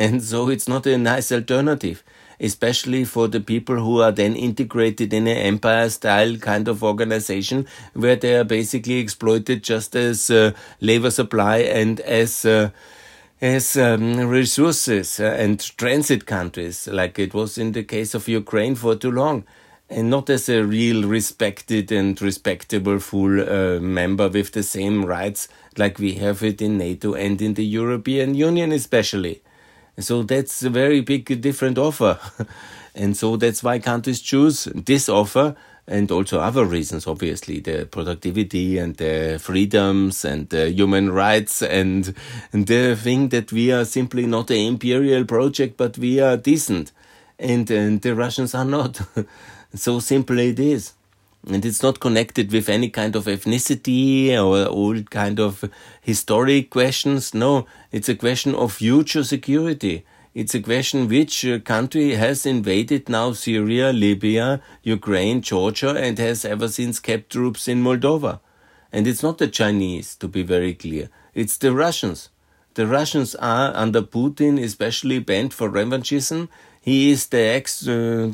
And 0.00 0.20
so 0.20 0.48
it's 0.48 0.66
not 0.66 0.84
a 0.86 0.98
nice 0.98 1.30
alternative, 1.30 2.02
especially 2.42 3.04
for 3.04 3.28
the 3.28 3.40
people 3.40 3.76
who 3.76 4.00
are 4.00 4.12
then 4.12 4.34
integrated 4.34 5.14
in 5.14 5.26
an 5.26 5.36
empire 5.36 5.88
style 5.88 6.36
kind 6.36 6.68
of 6.68 6.82
organization 6.82 7.66
where 7.94 8.16
they 8.16 8.34
are 8.34 8.44
basically 8.44 8.98
exploited 8.98 9.62
just 9.62 9.94
as 9.94 10.28
uh, 10.30 10.52
labor 10.80 11.10
supply 11.10 11.58
and 11.58 12.00
as 12.00 12.44
uh, 12.44 12.70
as 13.40 13.76
um, 13.76 14.18
resources 14.28 15.18
uh, 15.18 15.24
and 15.24 15.58
transit 15.76 16.26
countries, 16.26 16.86
like 16.86 17.18
it 17.18 17.34
was 17.34 17.58
in 17.58 17.72
the 17.72 17.82
case 17.82 18.14
of 18.14 18.28
Ukraine 18.28 18.76
for 18.76 18.94
too 18.94 19.10
long, 19.10 19.44
and 19.90 20.08
not 20.08 20.30
as 20.30 20.48
a 20.48 20.62
real 20.62 21.08
respected 21.08 21.90
and 21.90 22.22
respectable 22.22 23.00
full 23.00 23.40
uh, 23.40 23.80
member 23.80 24.28
with 24.28 24.52
the 24.52 24.62
same 24.62 25.04
rights 25.04 25.48
like 25.76 25.98
we 25.98 26.14
have 26.14 26.44
it 26.44 26.62
in 26.62 26.78
NATO 26.78 27.14
and 27.14 27.42
in 27.42 27.54
the 27.54 27.64
European 27.64 28.34
Union, 28.36 28.70
especially. 28.70 29.42
So 29.98 30.22
that's 30.22 30.62
a 30.62 30.70
very 30.70 31.00
big 31.00 31.40
different 31.40 31.78
offer. 31.78 32.18
and 32.94 33.16
so 33.16 33.36
that's 33.36 33.62
why 33.62 33.78
countries 33.78 34.20
choose 34.20 34.64
this 34.64 35.08
offer 35.08 35.54
and 35.86 36.10
also 36.10 36.40
other 36.40 36.64
reasons, 36.64 37.06
obviously, 37.06 37.60
the 37.60 37.86
productivity 37.86 38.78
and 38.78 38.96
the 38.96 39.38
freedoms 39.42 40.24
and 40.24 40.48
the 40.48 40.70
human 40.70 41.10
rights 41.10 41.60
and, 41.60 42.14
and 42.52 42.66
the 42.66 42.96
thing 42.96 43.28
that 43.30 43.52
we 43.52 43.72
are 43.72 43.84
simply 43.84 44.26
not 44.26 44.50
an 44.50 44.58
imperial 44.58 45.24
project, 45.24 45.76
but 45.76 45.98
we 45.98 46.20
are 46.20 46.36
decent. 46.36 46.92
And, 47.38 47.68
and 47.70 48.00
the 48.00 48.14
Russians 48.14 48.54
are 48.54 48.64
not. 48.64 49.00
so 49.74 49.98
simple 49.98 50.38
it 50.38 50.60
is 50.60 50.92
and 51.48 51.64
it's 51.64 51.82
not 51.82 52.00
connected 52.00 52.52
with 52.52 52.68
any 52.68 52.88
kind 52.88 53.16
of 53.16 53.24
ethnicity 53.24 54.30
or 54.30 54.68
old 54.68 55.10
kind 55.10 55.40
of 55.40 55.64
historic 56.00 56.70
questions. 56.70 57.34
No, 57.34 57.66
it's 57.90 58.08
a 58.08 58.14
question 58.14 58.54
of 58.54 58.72
future 58.72 59.24
security. 59.24 60.04
It's 60.34 60.54
a 60.54 60.62
question 60.62 61.08
which 61.08 61.44
uh, 61.44 61.58
country 61.58 62.12
has 62.12 62.46
invaded 62.46 63.08
now 63.08 63.32
Syria, 63.32 63.92
Libya, 63.92 64.62
Ukraine, 64.82 65.42
Georgia, 65.42 65.90
and 65.90 66.18
has 66.18 66.44
ever 66.44 66.68
since 66.68 67.00
kept 67.00 67.30
troops 67.30 67.68
in 67.68 67.82
Moldova. 67.82 68.40
And 68.92 69.06
it's 69.06 69.22
not 69.22 69.38
the 69.38 69.48
Chinese, 69.48 70.14
to 70.16 70.28
be 70.28 70.42
very 70.42 70.74
clear. 70.74 71.10
It's 71.34 71.58
the 71.58 71.74
Russians. 71.74 72.30
The 72.74 72.86
Russians 72.86 73.34
are, 73.34 73.74
under 73.74 74.00
Putin, 74.00 74.62
especially 74.62 75.18
bent 75.18 75.52
for 75.52 75.68
revanchism 75.68 76.48
he 76.82 77.12
is 77.12 77.28
the 77.28 77.38
ex, 77.38 77.86
uh, 77.86 78.32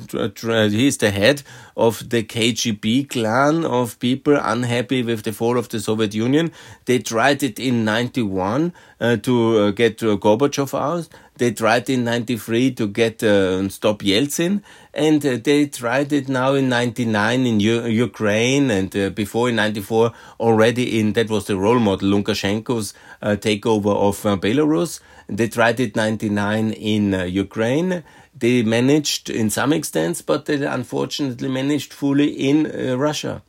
he 0.71 0.87
is 0.87 0.97
the 0.97 1.11
head 1.11 1.43
of 1.77 2.09
the 2.09 2.23
KGB 2.23 3.11
clan 3.11 3.63
of 3.63 3.99
people 4.01 4.39
unhappy 4.41 5.03
with 5.03 5.23
the 5.25 5.33
fall 5.35 5.59
of 5.59 5.69
the 5.69 5.79
Soviet 5.79 6.15
Union. 6.15 6.51
They 6.87 6.99
tried 6.99 7.43
it 7.43 7.59
in 7.59 7.85
91 7.85 8.73
uh, 9.01 9.17
to 9.17 9.59
uh, 9.59 9.71
get 9.73 10.03
uh, 10.03 10.17
Gorbachev 10.17 10.73
out. 10.73 11.09
They 11.37 11.53
tried 11.53 11.91
in 11.91 12.05
93 12.05 12.73
to 12.77 12.89
get 12.89 13.23
uh, 13.23 13.69
stop 13.69 14.01
Yeltsin, 14.01 14.63
and 14.95 15.25
uh, 15.25 15.37
they 15.37 15.67
tried 15.67 16.11
it 16.15 16.31
now 16.31 16.55
in 16.55 16.71
99 16.71 17.47
in 17.47 17.61
U 17.61 17.85
Ukraine, 17.85 18.71
and 18.71 18.97
uh, 18.97 19.11
before 19.11 19.51
in 19.51 19.57
94 19.57 20.13
already 20.41 20.99
in 20.99 21.13
that 21.13 21.29
was 21.29 21.47
the 21.47 21.57
role 21.59 21.79
model 21.79 22.09
Lukashenko's 22.09 22.95
uh, 23.21 23.37
takeover 23.39 23.95
of 23.95 24.41
Belarus. 24.41 25.01
They 25.29 25.49
tried 25.49 25.79
it 25.79 25.95
99 25.95 26.73
in 26.73 27.13
Ukraine. 27.29 28.03
They 28.39 28.63
managed 28.63 29.31
in 29.31 29.51
some 29.51 29.73
extent, 29.73 30.23
but 30.27 30.47
they 30.47 30.65
unfortunately 30.65 31.49
managed 31.49 31.93
fully 31.93 32.29
in 32.29 32.65
Russia. 32.99 33.43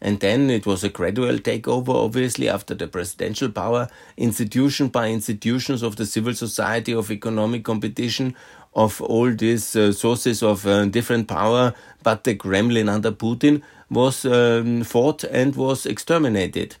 And 0.00 0.20
then 0.20 0.48
it 0.48 0.64
was 0.64 0.84
a 0.84 0.88
gradual 0.88 1.38
takeover, 1.38 1.88
obviously, 1.88 2.48
after 2.48 2.74
the 2.74 2.86
presidential 2.86 3.50
power, 3.50 3.88
institution 4.16 4.88
by 4.88 5.08
institutions 5.08 5.82
of 5.82 5.96
the 5.96 6.06
civil 6.06 6.34
society, 6.34 6.92
of 6.92 7.10
economic 7.10 7.64
competition, 7.64 8.36
of 8.74 9.00
all 9.02 9.32
these 9.32 9.74
uh, 9.74 9.92
sources 9.92 10.42
of 10.42 10.66
uh, 10.66 10.84
different 10.84 11.26
power. 11.26 11.74
But 12.04 12.24
the 12.24 12.36
Kremlin 12.36 12.88
under 12.88 13.10
Putin 13.10 13.62
was 13.90 14.24
um, 14.24 14.84
fought 14.84 15.24
and 15.24 15.56
was 15.56 15.84
exterminated. 15.84 16.76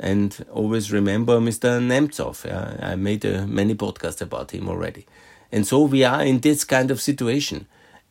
And 0.00 0.44
always 0.50 0.90
remember 0.90 1.38
Mr. 1.38 1.80
Nemtsov. 1.80 2.44
Yeah? 2.44 2.90
I 2.92 2.96
made 2.96 3.24
uh, 3.26 3.46
many 3.46 3.74
podcasts 3.76 4.22
about 4.22 4.50
him 4.50 4.68
already. 4.68 5.06
And 5.52 5.66
so 5.66 5.82
we 5.82 6.04
are 6.04 6.22
in 6.24 6.40
this 6.40 6.64
kind 6.64 6.90
of 6.90 7.00
situation. 7.00 7.66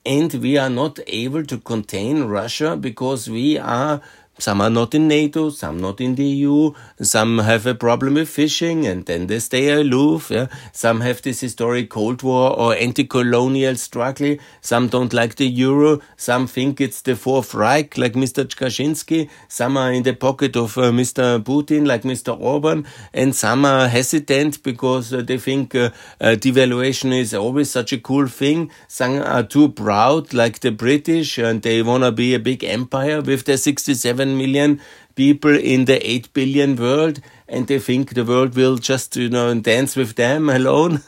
And 0.06 0.34
we 0.34 0.58
are 0.58 0.70
not 0.70 1.00
able 1.08 1.46
to 1.46 1.58
contain 1.58 2.24
Russia 2.24 2.78
because 2.78 3.30
we 3.30 3.58
are 3.58 4.02
some 4.40 4.62
are 4.62 4.70
not 4.70 4.96
in 4.96 5.08
NATO, 5.08 5.50
some 5.50 5.80
not 5.80 6.02
in 6.02 6.16
the 6.16 6.24
EU, 6.24 6.72
some 7.02 7.40
have 7.40 7.66
a 7.66 7.76
problem 7.76 8.16
with 8.16 8.30
fishing 8.30 8.88
and 8.88 9.06
then 9.06 9.28
they 9.28 9.40
stay 9.40 9.70
aloof. 9.70 10.32
Yeah? 10.32 10.48
Some 10.72 11.02
have 11.02 11.22
this 11.22 11.42
historic 11.42 11.90
Cold 11.90 12.24
War 12.24 12.58
or 12.58 12.76
anti-colonial 12.76 13.76
struggle. 13.76 14.38
Some 14.62 14.88
don't 14.88 15.14
like 15.14 15.36
the 15.36 15.48
euro. 15.48 16.00
Some 16.18 16.48
think 16.48 16.80
it's 16.80 17.02
the 17.02 17.16
Fourth 17.16 17.54
Reich, 17.54 17.98
like 17.98 18.14
Mr. 18.14 18.46
Kaczynski. 18.46 19.30
Some 19.48 19.78
are 19.78 19.92
in 19.92 20.04
the 20.04 20.14
pocket 20.14 20.56
of 20.56 20.78
uh, 20.78 20.92
Mr. 20.92 21.44
Putin, 21.44 21.86
like 21.86 22.04
Mr. 22.04 22.40
Orban. 22.40 22.86
And 23.14 23.36
some 23.36 23.66
are 23.66 23.88
hesitant 23.88 24.64
because 24.64 25.14
uh, 25.14 25.22
they 25.22 25.38
think 25.38 25.76
uh, 25.76 25.90
uh, 26.22 26.36
devaluation 26.36 27.18
is 27.18 27.34
always 27.34 27.70
such 27.70 27.92
a 27.94 27.98
cool 27.98 28.28
thing. 28.28 28.72
Some 28.88 29.22
are 29.22 29.44
too 29.44 29.70
proud, 29.70 30.34
like 30.34 30.60
the 30.60 30.72
British, 30.72 31.38
and 31.38 31.62
they 31.62 31.82
want 31.82 32.04
to 32.04 32.12
be 32.12 32.34
a 32.34 32.40
big 32.40 32.64
empire 32.64 33.22
with 33.22 33.46
their 33.46 33.58
67 33.58 34.29
7 34.30 34.38
million 34.38 34.80
people 35.16 35.56
in 35.58 35.86
the 35.86 35.98
8 36.08 36.34
billion 36.34 36.76
world 36.76 37.20
and 37.48 37.68
they 37.68 37.80
think 37.80 38.14
the 38.14 38.24
world 38.24 38.56
will 38.56 38.78
just, 38.78 39.16
you 39.16 39.30
know, 39.30 39.54
dance 39.60 39.96
with 39.96 40.16
them 40.16 40.50
alone. 40.60 41.02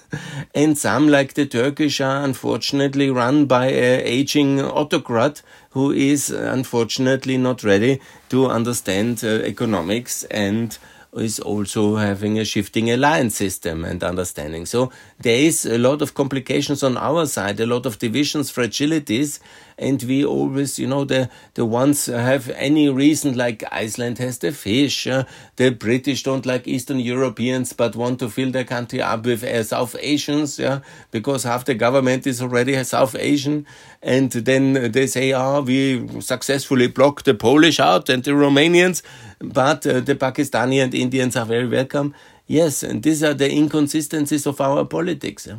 and 0.55 0.77
some, 0.77 1.07
like 1.07 1.35
the 1.35 1.45
Turkish, 1.45 2.01
are 2.01 2.23
unfortunately 2.23 3.09
run 3.09 3.45
by 3.45 3.67
an 3.67 4.01
aging 4.01 4.59
autocrat 4.59 5.41
who 5.71 5.91
is 5.91 6.29
unfortunately 6.31 7.37
not 7.37 7.63
ready 7.63 8.01
to 8.29 8.47
understand 8.47 9.23
uh, 9.23 9.27
economics 9.45 10.23
and 10.31 10.77
is 11.13 11.39
also 11.39 11.97
having 11.97 12.39
a 12.39 12.45
shifting 12.45 12.89
alliance 12.89 13.35
system 13.35 13.83
and 13.83 14.03
understanding. 14.03 14.65
So 14.65 14.91
there 15.19 15.37
is 15.37 15.65
a 15.65 15.77
lot 15.77 16.01
of 16.01 16.13
complications 16.13 16.83
on 16.83 16.97
our 16.97 17.25
side, 17.25 17.59
a 17.59 17.65
lot 17.65 17.85
of 17.85 17.99
divisions, 17.99 18.51
fragilities, 18.51 19.39
and 19.77 20.01
we 20.03 20.25
always, 20.25 20.77
you 20.79 20.87
know, 20.87 21.03
the 21.03 21.29
the 21.53 21.65
ones 21.65 22.05
have 22.05 22.49
any 22.51 22.89
reason 22.89 23.37
like 23.37 23.63
Iceland 23.71 24.17
has 24.19 24.37
the 24.39 24.51
fish, 24.51 25.07
uh, 25.07 25.25
the 25.55 25.69
British 25.69 26.23
don't 26.23 26.45
like 26.45 26.67
Eastern 26.67 26.99
Europeans 26.99 27.73
but 27.73 27.95
want 27.95 28.19
to 28.19 28.29
fill 28.29 28.51
their 28.51 28.63
country 28.63 29.01
up 29.01 29.25
with 29.25 29.43
uh, 29.43 29.63
South 29.63 29.95
Asians, 29.99 30.59
yeah, 30.59 30.79
because 31.11 31.43
half 31.43 31.65
the 31.65 31.75
government 31.75 32.27
is 32.27 32.41
already 32.41 32.81
South 32.83 33.15
Asian, 33.15 33.65
and 34.01 34.31
then 34.31 34.91
they 34.91 35.07
say, 35.07 35.31
ah, 35.33 35.57
oh, 35.57 35.61
we 35.61 36.21
successfully 36.21 36.87
blocked 36.87 37.25
the 37.25 37.33
Polish 37.33 37.79
out 37.79 38.09
and 38.09 38.23
the 38.23 38.31
Romanians, 38.31 39.01
but 39.39 39.85
uh, 39.87 39.99
the 39.99 40.15
Pakistani 40.15 40.83
and 40.83 40.93
Indians 40.93 41.35
are 41.35 41.45
very 41.45 41.67
welcome. 41.67 42.13
Yes, 42.47 42.83
and 42.83 43.01
these 43.01 43.23
are 43.23 43.33
the 43.33 43.49
inconsistencies 43.49 44.45
of 44.45 44.59
our 44.59 44.83
politics. 44.85 45.47
Yeah? 45.47 45.57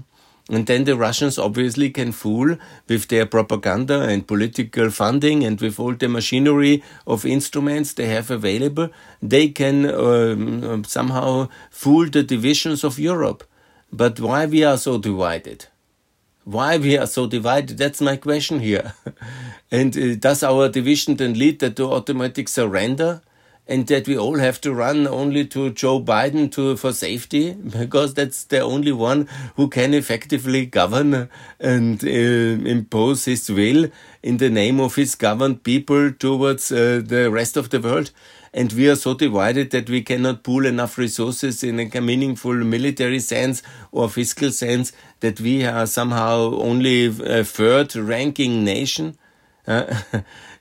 And 0.50 0.66
then 0.66 0.85
the 0.85 0.96
Russians 0.96 1.38
obviously 1.38 1.90
can 1.90 2.12
fool 2.12 2.57
with 2.88 3.09
their 3.09 3.26
propaganda 3.26 4.02
and 4.02 4.26
political 4.26 4.90
funding 4.90 5.44
and 5.44 5.61
with 5.61 5.78
all 5.78 5.94
the 5.94 6.09
machinery 6.09 6.83
of 7.07 7.24
instruments 7.24 7.92
they 7.92 8.07
have 8.09 8.31
available. 8.31 8.90
They 9.22 9.48
can 9.48 9.88
um, 9.88 10.85
somehow 10.85 11.48
fool 11.70 12.09
the 12.09 12.22
divisions 12.22 12.83
of 12.83 12.98
Europe. 12.98 13.44
But 13.92 14.18
why 14.18 14.46
we 14.46 14.64
are 14.64 14.78
so 14.78 14.98
divided? 14.98 15.66
Why 16.44 16.76
we 16.76 16.96
are 16.96 17.07
so 17.07 17.26
divided? 17.28 17.78
That's 17.78 18.00
my 18.00 18.16
question 18.16 18.61
here. 18.61 18.94
and 19.70 19.96
uh, 19.96 20.16
does 20.16 20.42
our 20.42 20.68
division 20.68 21.16
then 21.16 21.35
lead 21.35 21.61
to 21.61 21.85
automatic 21.85 22.48
surrender? 22.48 23.22
And 23.72 23.87
that 23.87 24.06
we 24.06 24.18
all 24.18 24.38
have 24.38 24.61
to 24.61 24.74
run 24.74 25.06
only 25.06 25.46
to 25.46 25.70
Joe 25.70 25.98
Biden 25.98 26.52
to 26.52 26.76
for 26.76 26.92
safety 26.92 27.52
because 27.78 28.12
that's 28.12 28.44
the 28.44 28.61
only 28.61 28.92
one 28.92 29.28
who 29.56 29.68
can 29.68 29.94
effectively 29.94 30.66
govern 30.66 31.30
and 31.58 32.04
uh, 32.04 32.06
impose 32.06 33.24
his 33.24 33.50
will 33.50 33.88
in 34.22 34.37
the 34.37 34.50
name 34.50 34.78
of 34.78 34.96
his 34.96 35.14
governed 35.14 35.62
people 35.62 36.12
towards 36.12 36.70
uh, 36.70 37.00
the 37.02 37.30
rest 37.30 37.56
of 37.56 37.70
the 37.70 37.80
world. 37.80 38.11
And 38.52 38.70
we 38.74 38.90
are 38.90 38.96
so 38.96 39.14
divided 39.14 39.70
that 39.70 39.88
we 39.88 40.02
cannot 40.02 40.42
pool 40.42 40.66
enough 40.66 40.98
resources 40.98 41.64
in 41.64 41.80
a 41.80 42.00
meaningful 42.02 42.52
military 42.52 43.20
sense 43.20 43.62
or 43.90 44.11
fiscal 44.11 44.50
sense 44.50 44.92
that 45.20 45.40
we 45.40 45.64
are 45.64 45.87
somehow 45.87 46.56
only 46.56 47.06
a 47.06 47.42
third 47.42 47.96
ranking 47.96 48.64
nation. 48.64 49.16
Uh, 49.66 50.02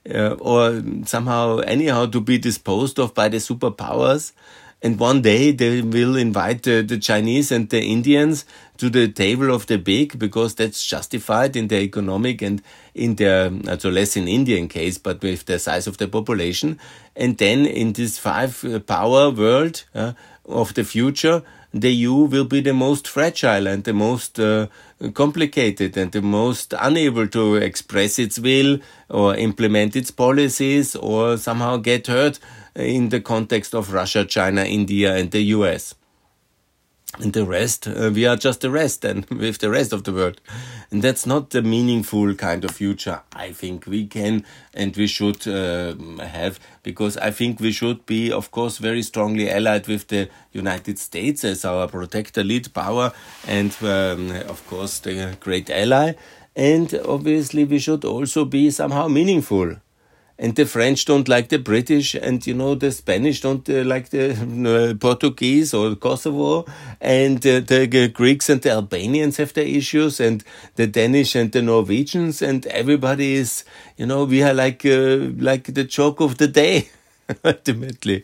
uh, 0.10 0.36
or 0.40 0.82
somehow 1.06 1.60
anyhow 1.60 2.06
to 2.08 2.22
be 2.22 2.38
disposed 2.38 3.00
of 3.00 3.14
by 3.14 3.30
the 3.30 3.38
superpowers. 3.38 4.32
And 4.84 5.00
one 5.00 5.22
day 5.22 5.52
they 5.52 5.82
will 5.82 6.16
invite 6.16 6.64
the 6.64 6.98
Chinese 7.00 7.52
and 7.52 7.70
the 7.70 7.84
Indians 7.84 8.46
to 8.78 8.90
the 8.90 9.08
table 9.08 9.54
of 9.54 9.68
the 9.68 9.78
big 9.78 10.18
because 10.18 10.56
that's 10.56 10.84
justified 10.84 11.56
in 11.56 11.68
their 11.68 11.82
economic 11.82 12.42
and 12.42 12.64
in 12.96 13.14
their, 13.14 13.52
also 13.70 13.92
less 13.92 14.18
in 14.18 14.28
Indian 14.28 14.68
case, 14.68 14.98
but 14.98 15.22
with 15.22 15.46
the 15.46 15.60
size 15.60 15.86
of 15.86 16.00
the 16.00 16.08
population. 16.08 16.80
And 17.16 17.38
then 17.38 17.68
in 17.68 17.94
this 17.94 18.18
five 18.18 18.66
uh, 18.66 18.80
power 18.80 19.30
world 19.30 19.84
uh, 19.94 20.14
of 20.46 20.74
the 20.74 20.84
future, 20.84 21.44
the 21.72 21.92
EU 21.92 22.14
will 22.14 22.46
be 22.46 22.62
the 22.62 22.74
most 22.74 23.08
fragile 23.08 23.68
and 23.68 23.84
the 23.84 23.94
most 23.94 24.40
uh, 24.40 24.66
complicated 25.10 25.98
and 25.98 26.12
the 26.12 26.22
most 26.22 26.74
unable 26.80 27.28
to 27.28 27.56
express 27.56 28.20
its 28.20 28.40
will 28.40 28.80
or 29.10 29.36
implement 29.36 29.96
its 29.96 30.12
policies 30.12 30.96
or 30.96 31.38
somehow 31.38 31.78
get 31.78 32.08
heard 32.08 32.38
in 32.76 33.10
the 33.10 33.20
context 33.20 33.74
of 33.74 33.94
Russia, 33.94 34.24
China, 34.26 34.64
India, 34.64 35.16
and 35.16 35.32
the 35.32 35.42
US 35.56 35.96
and 37.20 37.34
the 37.34 37.46
rest 37.46 37.88
uh, 37.88 38.10
we 38.14 38.26
are 38.26 38.36
just 38.36 38.62
the 38.62 38.72
rest 38.72 39.04
and 39.04 39.26
with 39.30 39.60
the 39.60 39.70
rest 39.70 39.94
of 39.94 40.04
the 40.04 40.14
world. 40.14 40.40
And 40.92 41.02
that's 41.02 41.26
not 41.26 41.50
the 41.50 41.62
meaningful 41.62 42.36
kind 42.36 42.64
of 42.64 42.72
future 42.72 43.22
i 43.36 43.52
think 43.52 43.86
we 43.86 44.08
can 44.08 44.46
and 44.74 44.96
we 44.96 45.08
should 45.08 45.48
uh, 45.48 45.96
have. 46.24 46.60
Because 46.84 47.18
i 47.18 47.32
think 47.32 47.60
we 47.60 47.72
should 47.72 48.06
be 48.06 48.32
of 48.32 48.52
course 48.52 48.78
very 48.78 49.04
strongly 49.04 49.50
allied 49.50 49.88
with 49.88 50.08
the 50.08 50.30
united 50.52 50.98
states 51.00 51.44
as 51.44 51.66
our 51.66 51.88
protector 51.88 52.44
lead 52.44 52.74
power 52.74 53.12
and 53.48 53.76
um, 53.84 54.32
of 54.48 54.66
course 54.68 55.00
the 55.00 55.38
great 55.40 55.70
ally. 55.70 56.14
And 56.56 56.94
obviously 57.06 57.64
we 57.64 57.80
should 57.80 58.04
also 58.04 58.46
be 58.46 58.72
somehow 58.72 59.08
meaningful 59.08 59.78
and 60.42 60.56
the 60.56 60.66
French 60.66 61.06
don't 61.06 61.30
like 61.30 61.50
the 61.50 61.60
British, 61.60 62.16
and 62.16 62.46
you 62.48 62.56
know 62.56 62.74
the 62.74 62.92
Spanish 62.92 63.42
don't 63.42 63.70
uh, 63.70 63.84
like 63.84 64.10
the 64.10 64.32
uh, 64.92 64.98
Portuguese 65.00 65.72
or 65.72 65.96
Kosovo, 65.96 66.66
and 67.00 67.38
uh, 67.46 67.60
the 67.60 68.10
Greeks 68.12 68.50
and 68.50 68.60
the 68.60 68.72
Albanians 68.72 69.38
have 69.38 69.54
their 69.54 69.68
issues, 69.68 70.20
and 70.20 70.44
the 70.78 70.88
Danish 70.88 71.36
and 71.36 71.52
the 71.52 71.62
Norwegians, 71.62 72.42
and 72.42 72.66
everybody 72.66 73.36
is, 73.36 73.64
you 73.98 74.08
know, 74.08 74.24
we 74.24 74.42
are 74.42 74.56
like 74.56 74.84
uh, 74.84 75.30
like 75.38 75.66
the 75.76 75.84
joke 75.84 76.20
of 76.20 76.40
the 76.40 76.48
day. 76.48 76.90
ultimately 77.46 78.24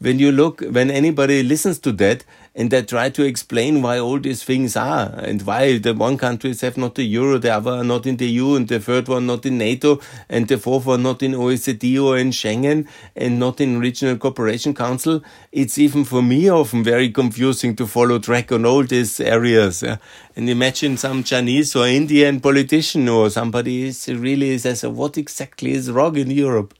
when 0.00 0.18
you 0.18 0.32
look 0.32 0.60
when 0.60 0.90
anybody 0.90 1.42
listens 1.42 1.78
to 1.78 1.92
that 1.92 2.24
and 2.54 2.70
they 2.70 2.82
try 2.82 3.08
to 3.08 3.24
explain 3.24 3.80
why 3.80 3.98
all 3.98 4.18
these 4.18 4.44
things 4.44 4.76
are 4.76 5.08
and 5.18 5.42
why 5.42 5.78
the 5.78 5.94
one 5.94 6.18
countries 6.18 6.60
have 6.60 6.76
not 6.76 6.94
the 6.94 7.02
euro 7.02 7.38
the 7.38 7.50
other 7.50 7.82
not 7.82 8.06
in 8.06 8.16
the 8.16 8.26
eu 8.26 8.54
and 8.56 8.68
the 8.68 8.78
third 8.78 9.08
one 9.08 9.26
not 9.26 9.46
in 9.46 9.58
nato 9.58 9.98
and 10.28 10.48
the 10.48 10.58
fourth 10.58 10.84
one 10.86 11.02
not 11.02 11.22
in 11.22 11.32
oecd 11.32 12.02
or 12.02 12.18
in 12.18 12.30
schengen 12.30 12.86
and 13.16 13.38
not 13.38 13.60
in 13.60 13.80
regional 13.80 14.16
cooperation 14.16 14.74
council 14.74 15.22
it's 15.50 15.78
even 15.78 16.04
for 16.04 16.22
me 16.22 16.48
often 16.48 16.84
very 16.84 17.10
confusing 17.10 17.74
to 17.74 17.86
follow 17.86 18.18
track 18.18 18.52
on 18.52 18.66
all 18.66 18.82
these 18.82 19.18
areas 19.20 19.82
yeah? 19.82 19.96
and 20.36 20.48
imagine 20.48 20.96
some 20.96 21.22
chinese 21.22 21.74
or 21.74 21.86
indian 21.86 22.40
politician 22.40 23.08
or 23.08 23.30
somebody 23.30 23.84
is 23.84 24.08
really 24.08 24.58
says 24.58 24.84
what 24.84 25.16
exactly 25.16 25.72
is 25.72 25.90
wrong 25.90 26.16
in 26.16 26.30
europe 26.30 26.74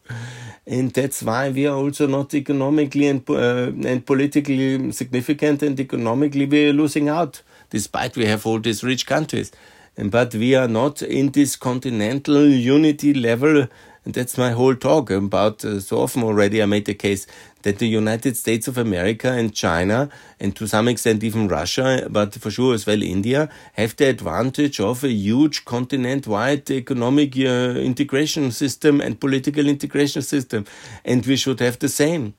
and 0.66 0.92
that's 0.92 1.22
why 1.22 1.50
we 1.50 1.66
are 1.66 1.76
also 1.76 2.06
not 2.06 2.34
economically 2.34 3.08
and, 3.08 3.28
uh, 3.28 3.72
and 3.84 4.06
politically 4.06 4.92
significant 4.92 5.62
and 5.62 5.78
economically 5.80 6.46
we 6.46 6.68
are 6.68 6.72
losing 6.72 7.08
out 7.08 7.42
despite 7.70 8.16
we 8.16 8.26
have 8.26 8.46
all 8.46 8.60
these 8.60 8.84
rich 8.84 9.06
countries. 9.06 9.50
But 9.96 10.34
we 10.34 10.54
are 10.54 10.68
not 10.68 11.02
in 11.02 11.32
this 11.32 11.56
continental 11.56 12.46
unity 12.46 13.12
level. 13.12 13.66
And 14.04 14.14
that's 14.14 14.36
my 14.36 14.50
whole 14.50 14.74
talk 14.74 15.10
about. 15.10 15.64
Uh, 15.64 15.78
so 15.78 16.00
often 16.00 16.24
already 16.24 16.62
I 16.62 16.66
made 16.66 16.86
the 16.86 16.94
case 16.94 17.26
that 17.62 17.78
the 17.78 17.86
United 17.86 18.36
States 18.36 18.66
of 18.66 18.76
America 18.76 19.30
and 19.30 19.54
China, 19.54 20.08
and 20.40 20.56
to 20.56 20.66
some 20.66 20.88
extent 20.88 21.22
even 21.22 21.46
Russia, 21.46 22.08
but 22.10 22.34
for 22.34 22.50
sure 22.50 22.74
as 22.74 22.84
well 22.84 23.00
India, 23.00 23.48
have 23.74 23.94
the 23.96 24.08
advantage 24.08 24.80
of 24.80 25.04
a 25.04 25.12
huge 25.12 25.64
continent 25.64 26.26
wide 26.26 26.68
economic 26.70 27.36
uh, 27.36 27.78
integration 27.78 28.50
system 28.50 29.00
and 29.00 29.20
political 29.20 29.68
integration 29.68 30.22
system. 30.22 30.66
And 31.04 31.24
we 31.24 31.36
should 31.36 31.60
have 31.60 31.78
the 31.78 31.88
same 31.88 32.34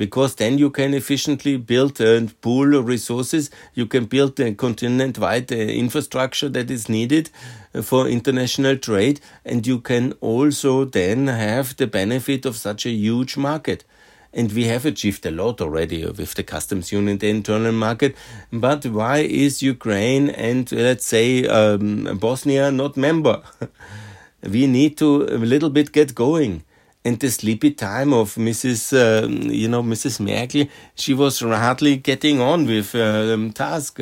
because 0.00 0.36
then 0.36 0.56
you 0.56 0.70
can 0.70 0.94
efficiently 0.94 1.58
build 1.58 2.00
and 2.00 2.40
pool 2.40 2.82
resources. 2.82 3.50
You 3.74 3.84
can 3.84 4.06
build 4.06 4.40
a 4.40 4.54
continent 4.54 5.18
wide 5.18 5.52
uh, 5.52 5.56
infrastructure 5.56 6.48
that 6.48 6.70
is 6.70 6.88
needed 6.88 7.28
uh, 7.74 7.82
for 7.82 8.08
international 8.08 8.78
trade, 8.78 9.20
and 9.44 9.66
you 9.66 9.78
can 9.78 10.14
also 10.22 10.86
then 10.86 11.26
have 11.26 11.76
the 11.76 11.86
benefit 11.86 12.46
of 12.46 12.56
such 12.56 12.86
a 12.86 12.90
huge 12.90 13.36
market. 13.36 13.84
And 14.32 14.50
we 14.52 14.64
have 14.72 14.86
achieved 14.86 15.26
a 15.26 15.30
lot 15.30 15.60
already 15.60 16.06
with 16.06 16.32
the 16.32 16.44
customs 16.44 16.92
union, 16.92 17.18
the 17.18 17.28
internal 17.28 17.72
market. 17.72 18.16
But 18.50 18.86
why 18.86 19.18
is 19.18 19.60
Ukraine 19.60 20.30
and 20.30 20.72
let's 20.72 21.04
say 21.04 21.44
um, 21.44 22.16
Bosnia 22.18 22.70
not 22.70 22.96
member? 22.96 23.42
we 24.42 24.66
need 24.66 24.96
to 24.96 25.24
a 25.24 25.36
little 25.52 25.68
bit 25.68 25.92
get 25.92 26.14
going 26.14 26.64
and 27.04 27.18
the 27.18 27.30
sleepy 27.30 27.70
time 27.70 28.12
of 28.12 28.34
Mrs. 28.34 28.92
Uh, 28.92 29.26
you 29.28 29.68
know 29.68 29.82
Mrs. 29.82 30.20
Merkel, 30.20 30.66
she 30.94 31.14
was 31.14 31.40
hardly 31.40 31.96
getting 31.96 32.40
on 32.40 32.66
with 32.66 32.94
um, 32.94 33.52
task. 33.52 34.00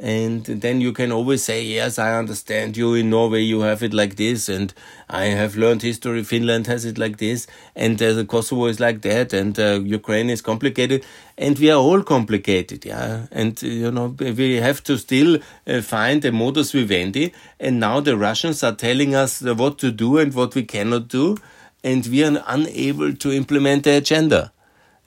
And 0.00 0.44
then 0.44 0.80
you 0.80 0.92
can 0.92 1.10
always 1.10 1.42
say, 1.42 1.64
yes, 1.64 1.98
I 1.98 2.16
understand 2.16 2.76
you. 2.76 2.94
In 2.94 3.10
Norway, 3.10 3.42
you 3.42 3.62
have 3.62 3.82
it 3.82 3.92
like 3.92 4.14
this, 4.14 4.48
and 4.48 4.72
I 5.10 5.24
have 5.24 5.56
learned 5.56 5.82
history. 5.82 6.22
Finland 6.22 6.68
has 6.68 6.84
it 6.84 6.98
like 6.98 7.16
this, 7.16 7.48
and 7.74 8.00
uh, 8.00 8.22
Kosovo 8.22 8.66
is 8.66 8.78
like 8.78 9.02
that, 9.02 9.32
and 9.32 9.58
uh, 9.58 9.80
Ukraine 9.82 10.30
is 10.30 10.40
complicated, 10.40 11.04
and 11.36 11.58
we 11.58 11.68
are 11.72 11.80
all 11.80 12.04
complicated, 12.04 12.84
yeah. 12.84 13.26
And 13.32 13.60
you 13.60 13.90
know, 13.90 14.14
we 14.20 14.58
have 14.58 14.84
to 14.84 14.98
still 14.98 15.40
uh, 15.66 15.80
find 15.82 16.24
a 16.24 16.30
modus 16.30 16.70
vivendi. 16.70 17.32
And 17.58 17.80
now 17.80 17.98
the 17.98 18.16
Russians 18.16 18.62
are 18.62 18.76
telling 18.76 19.16
us 19.16 19.42
what 19.42 19.78
to 19.78 19.90
do 19.90 20.18
and 20.18 20.32
what 20.32 20.54
we 20.54 20.62
cannot 20.62 21.08
do 21.08 21.38
and 21.84 22.06
we 22.06 22.24
are 22.24 22.42
unable 22.46 23.14
to 23.14 23.32
implement 23.32 23.84
the 23.84 23.96
agenda. 23.96 24.52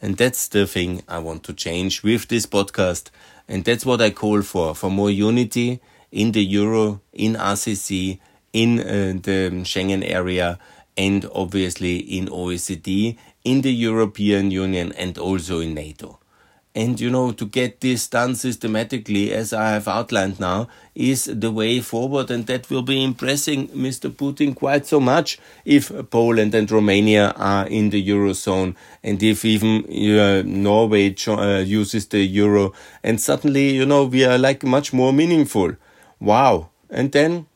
And 0.01 0.17
that's 0.17 0.47
the 0.47 0.65
thing 0.65 1.03
I 1.07 1.19
want 1.19 1.43
to 1.43 1.53
change 1.53 2.01
with 2.03 2.27
this 2.27 2.45
podcast. 2.45 3.09
And 3.47 3.63
that's 3.65 3.85
what 3.85 4.01
I 4.01 4.09
call 4.09 4.41
for, 4.41 4.73
for 4.73 4.89
more 4.89 5.11
unity 5.11 5.81
in 6.11 6.31
the 6.31 6.43
Euro, 6.43 7.01
in 7.13 7.33
RCC, 7.35 8.19
in 8.53 8.79
uh, 8.79 9.19
the 9.21 9.51
Schengen 9.63 10.03
area, 10.03 10.59
and 10.97 11.25
obviously 11.33 11.97
in 11.97 12.27
OECD, 12.27 13.17
in 13.43 13.61
the 13.61 13.73
European 13.73 14.51
Union, 14.51 14.91
and 14.93 15.17
also 15.17 15.59
in 15.59 15.73
NATO. 15.73 16.20
And 16.73 16.99
you 17.01 17.09
know, 17.09 17.33
to 17.33 17.45
get 17.45 17.81
this 17.81 18.07
done 18.07 18.35
systematically, 18.35 19.33
as 19.33 19.51
I 19.51 19.71
have 19.71 19.89
outlined 19.89 20.39
now, 20.39 20.69
is 20.95 21.25
the 21.25 21.51
way 21.51 21.81
forward. 21.81 22.31
And 22.31 22.47
that 22.47 22.69
will 22.69 22.81
be 22.81 23.03
impressing 23.03 23.67
Mr. 23.69 24.09
Putin 24.09 24.55
quite 24.55 24.85
so 24.85 25.01
much 25.01 25.37
if 25.65 25.91
Poland 26.09 26.55
and 26.55 26.71
Romania 26.71 27.33
are 27.35 27.67
in 27.67 27.89
the 27.89 28.01
Eurozone 28.07 28.75
and 29.03 29.21
if 29.21 29.43
even 29.43 29.83
uh, 29.85 30.43
Norway 30.45 31.13
uh, 31.27 31.57
uses 31.57 32.07
the 32.07 32.21
Euro. 32.21 32.73
And 33.03 33.19
suddenly, 33.19 33.71
you 33.71 33.85
know, 33.85 34.05
we 34.05 34.23
are 34.23 34.37
like 34.37 34.63
much 34.63 34.93
more 34.93 35.11
meaningful. 35.11 35.75
Wow. 36.21 36.69
And 36.89 37.11
then 37.11 37.47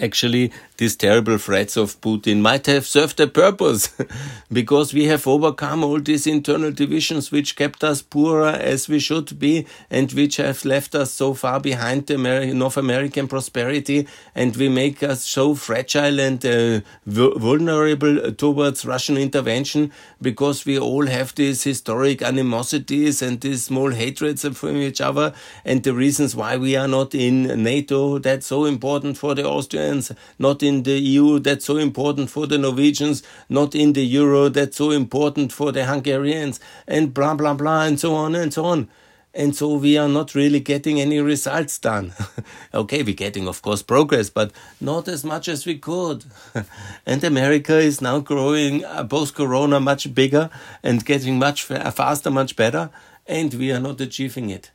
actually 0.00 0.50
these 0.76 0.96
terrible 0.96 1.38
threats 1.38 1.76
of 1.76 2.00
Putin 2.00 2.40
might 2.40 2.66
have 2.66 2.86
served 2.86 3.20
a 3.20 3.26
purpose. 3.26 3.94
Because 4.52 4.94
we 4.94 5.04
have 5.06 5.26
overcome 5.26 5.82
all 5.84 6.00
these 6.00 6.26
internal 6.26 6.70
divisions 6.70 7.30
which 7.30 7.56
kept 7.56 7.82
us 7.82 8.02
poorer 8.02 8.48
as 8.48 8.88
we 8.88 8.98
should 8.98 9.38
be 9.38 9.66
and 9.90 10.12
which 10.12 10.36
have 10.36 10.64
left 10.64 10.94
us 10.94 11.12
so 11.12 11.34
far 11.34 11.60
behind 11.60 12.06
the 12.06 12.16
North 12.54 12.76
American 12.76 13.26
prosperity 13.26 14.06
and 14.34 14.56
we 14.56 14.68
make 14.68 15.02
us 15.02 15.24
so 15.24 15.54
fragile 15.54 16.20
and 16.20 16.44
uh, 16.46 16.80
vulnerable 17.06 18.32
towards 18.32 18.84
Russian 18.86 19.16
intervention 19.16 19.92
because 20.20 20.64
we 20.64 20.78
all 20.78 21.06
have 21.06 21.34
these 21.34 21.62
historic 21.64 22.22
animosities 22.22 23.22
and 23.22 23.40
these 23.40 23.64
small 23.64 23.90
hatreds 23.90 24.46
from 24.56 24.76
each 24.76 25.00
other 25.00 25.32
and 25.64 25.82
the 25.82 25.94
reasons 25.94 26.36
why 26.36 26.56
we 26.56 26.76
are 26.76 26.88
not 26.88 27.14
in 27.14 27.62
NATO 27.62 28.18
that's 28.18 28.46
so 28.46 28.64
important 28.64 29.18
for 29.18 29.34
the 29.34 29.44
Austrians 29.44 30.12
not 30.38 30.62
in 30.64 30.82
the 30.82 30.98
EU 30.98 31.38
that's 31.38 31.64
so 31.64 31.76
important 31.76 32.30
for 32.30 32.46
the 32.46 32.58
Norwegians, 32.58 33.22
not 33.48 33.74
in 33.74 33.92
the 33.92 34.04
euro 34.04 34.48
that's 34.48 34.76
so 34.76 34.90
important 34.90 35.52
for 35.52 35.70
the 35.70 35.84
Hungarians, 35.84 36.58
and 36.88 37.14
blah, 37.14 37.34
blah, 37.34 37.54
blah, 37.54 37.82
and 37.82 38.00
so 38.00 38.14
on 38.14 38.34
and 38.34 38.52
so 38.52 38.64
on. 38.64 38.88
And 39.36 39.54
so 39.54 39.74
we 39.74 39.98
are 39.98 40.08
not 40.08 40.34
really 40.34 40.60
getting 40.60 41.00
any 41.00 41.20
results 41.20 41.78
done. 41.78 42.14
okay, 42.74 43.02
we're 43.02 43.14
getting, 43.14 43.48
of 43.48 43.62
course, 43.62 43.82
progress, 43.82 44.30
but 44.30 44.52
not 44.80 45.08
as 45.08 45.24
much 45.24 45.48
as 45.48 45.66
we 45.66 45.76
could. 45.76 46.24
and 47.06 47.22
America 47.24 47.76
is 47.78 48.00
now 48.00 48.20
growing 48.20 48.84
uh, 48.84 49.04
post 49.04 49.34
Corona 49.34 49.80
much 49.80 50.14
bigger 50.14 50.50
and 50.82 51.04
getting 51.04 51.38
much 51.38 51.64
faster, 51.64 52.30
much 52.30 52.54
better, 52.54 52.90
and 53.26 53.52
we 53.54 53.72
are 53.72 53.80
not 53.80 54.00
achieving 54.00 54.50
it 54.50 54.70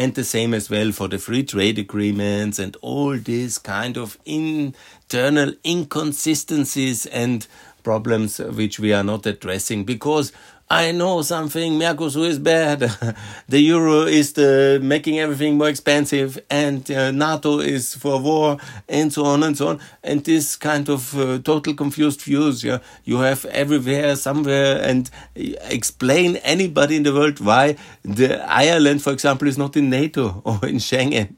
and 0.00 0.14
the 0.14 0.24
same 0.24 0.54
as 0.54 0.70
well 0.70 0.92
for 0.92 1.08
the 1.08 1.18
free 1.18 1.42
trade 1.42 1.78
agreements 1.78 2.58
and 2.58 2.74
all 2.80 3.18
these 3.18 3.58
kind 3.58 3.98
of 3.98 4.16
internal 4.24 5.52
inconsistencies 5.62 7.04
and 7.04 7.46
problems 7.82 8.38
which 8.38 8.80
we 8.80 8.94
are 8.94 9.04
not 9.04 9.26
addressing 9.26 9.84
because 9.84 10.32
I 10.72 10.92
know 10.92 11.22
something, 11.22 11.80
Mercosur 11.80 12.28
is 12.28 12.38
bad, 12.38 12.78
the 13.48 13.58
euro 13.58 14.02
is 14.02 14.34
the, 14.34 14.78
making 14.80 15.18
everything 15.18 15.58
more 15.58 15.68
expensive, 15.68 16.38
and 16.48 16.88
uh, 16.88 17.10
NATO 17.10 17.58
is 17.58 17.96
for 17.96 18.20
war, 18.20 18.56
and 18.88 19.12
so 19.12 19.24
on 19.24 19.42
and 19.42 19.58
so 19.58 19.66
on. 19.66 19.80
And 20.04 20.24
this 20.24 20.54
kind 20.54 20.88
of 20.88 21.18
uh, 21.18 21.40
total 21.40 21.74
confused 21.74 22.22
views, 22.22 22.62
yeah, 22.62 22.78
you 23.02 23.18
have 23.18 23.44
everywhere, 23.46 24.14
somewhere, 24.14 24.80
and 24.80 25.10
explain 25.34 26.36
anybody 26.36 26.94
in 26.94 27.02
the 27.02 27.12
world 27.12 27.40
why 27.40 27.74
the 28.04 28.40
Ireland, 28.48 29.02
for 29.02 29.12
example, 29.12 29.48
is 29.48 29.58
not 29.58 29.76
in 29.76 29.90
NATO 29.90 30.40
or 30.44 30.60
in 30.68 30.76
Schengen. 30.76 31.34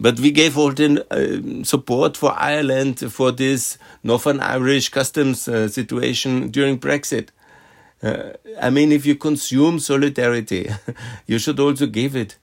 But 0.00 0.18
we 0.18 0.32
gave 0.32 0.58
all 0.58 0.72
the 0.72 1.06
uh, 1.12 1.64
support 1.64 2.16
for 2.16 2.32
Ireland 2.36 2.98
for 3.12 3.30
this 3.30 3.78
Northern 4.02 4.40
Irish 4.40 4.88
customs 4.88 5.46
uh, 5.46 5.68
situation 5.68 6.50
during 6.50 6.80
Brexit 6.80 7.28
uh, 8.02 8.32
I 8.60 8.70
mean, 8.70 8.92
if 8.92 9.04
you 9.06 9.16
consume 9.16 9.78
solidarity, 9.78 10.70
you 11.26 11.38
should 11.38 11.58
also 11.60 11.86
give 11.86 12.14
it. 12.16 12.36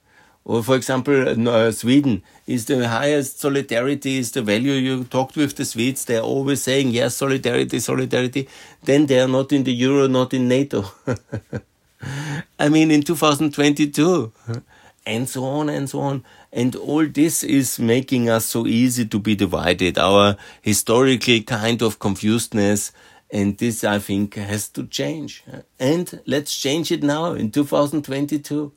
Or, 0.44 0.62
for 0.62 0.76
example, 0.76 1.50
uh, 1.50 1.72
Sweden 1.72 2.22
is 2.46 2.66
the 2.66 2.88
highest 2.88 3.40
solidarity, 3.40 4.18
is 4.18 4.32
the 4.32 4.44
value. 4.44 4.74
You 4.74 5.04
talked 5.06 5.36
with 5.36 5.56
the 5.56 5.66
Swedes, 5.66 6.06
they're 6.06 6.22
always 6.22 6.62
saying, 6.62 6.90
yes, 6.90 7.16
solidarity, 7.16 7.80
solidarity. 7.80 8.48
Then 8.84 9.08
they 9.08 9.20
are 9.20 9.28
not 9.28 9.52
in 9.52 9.64
the 9.64 9.74
euro, 9.74 10.08
not 10.08 10.36
in 10.36 10.48
NATO. 10.48 10.86
I 12.60 12.70
mean, 12.70 12.92
in 12.92 13.02
2022, 13.02 14.32
and 15.08 15.28
so 15.28 15.44
on 15.44 15.70
and 15.70 15.90
so 15.90 16.00
on. 16.00 16.24
And 16.52 16.76
all 16.76 17.06
this 17.08 17.44
is 17.44 17.80
making 17.80 18.30
us 18.30 18.46
so 18.46 18.68
easy 18.68 19.06
to 19.06 19.20
be 19.20 19.36
divided. 19.36 19.98
Our 19.98 20.38
historical 20.62 21.42
kind 21.42 21.82
of 21.82 22.00
confusedness 22.00 22.92
and 23.36 23.58
this, 23.58 23.84
I 23.84 24.00
think, 24.00 24.36
has 24.36 24.70
to 24.70 24.88
change. 24.88 25.44
And 25.78 26.22
let's 26.26 26.56
change 26.56 26.90
it 26.90 27.04
now 27.04 27.34
in 27.34 27.52
2022. 27.52 28.72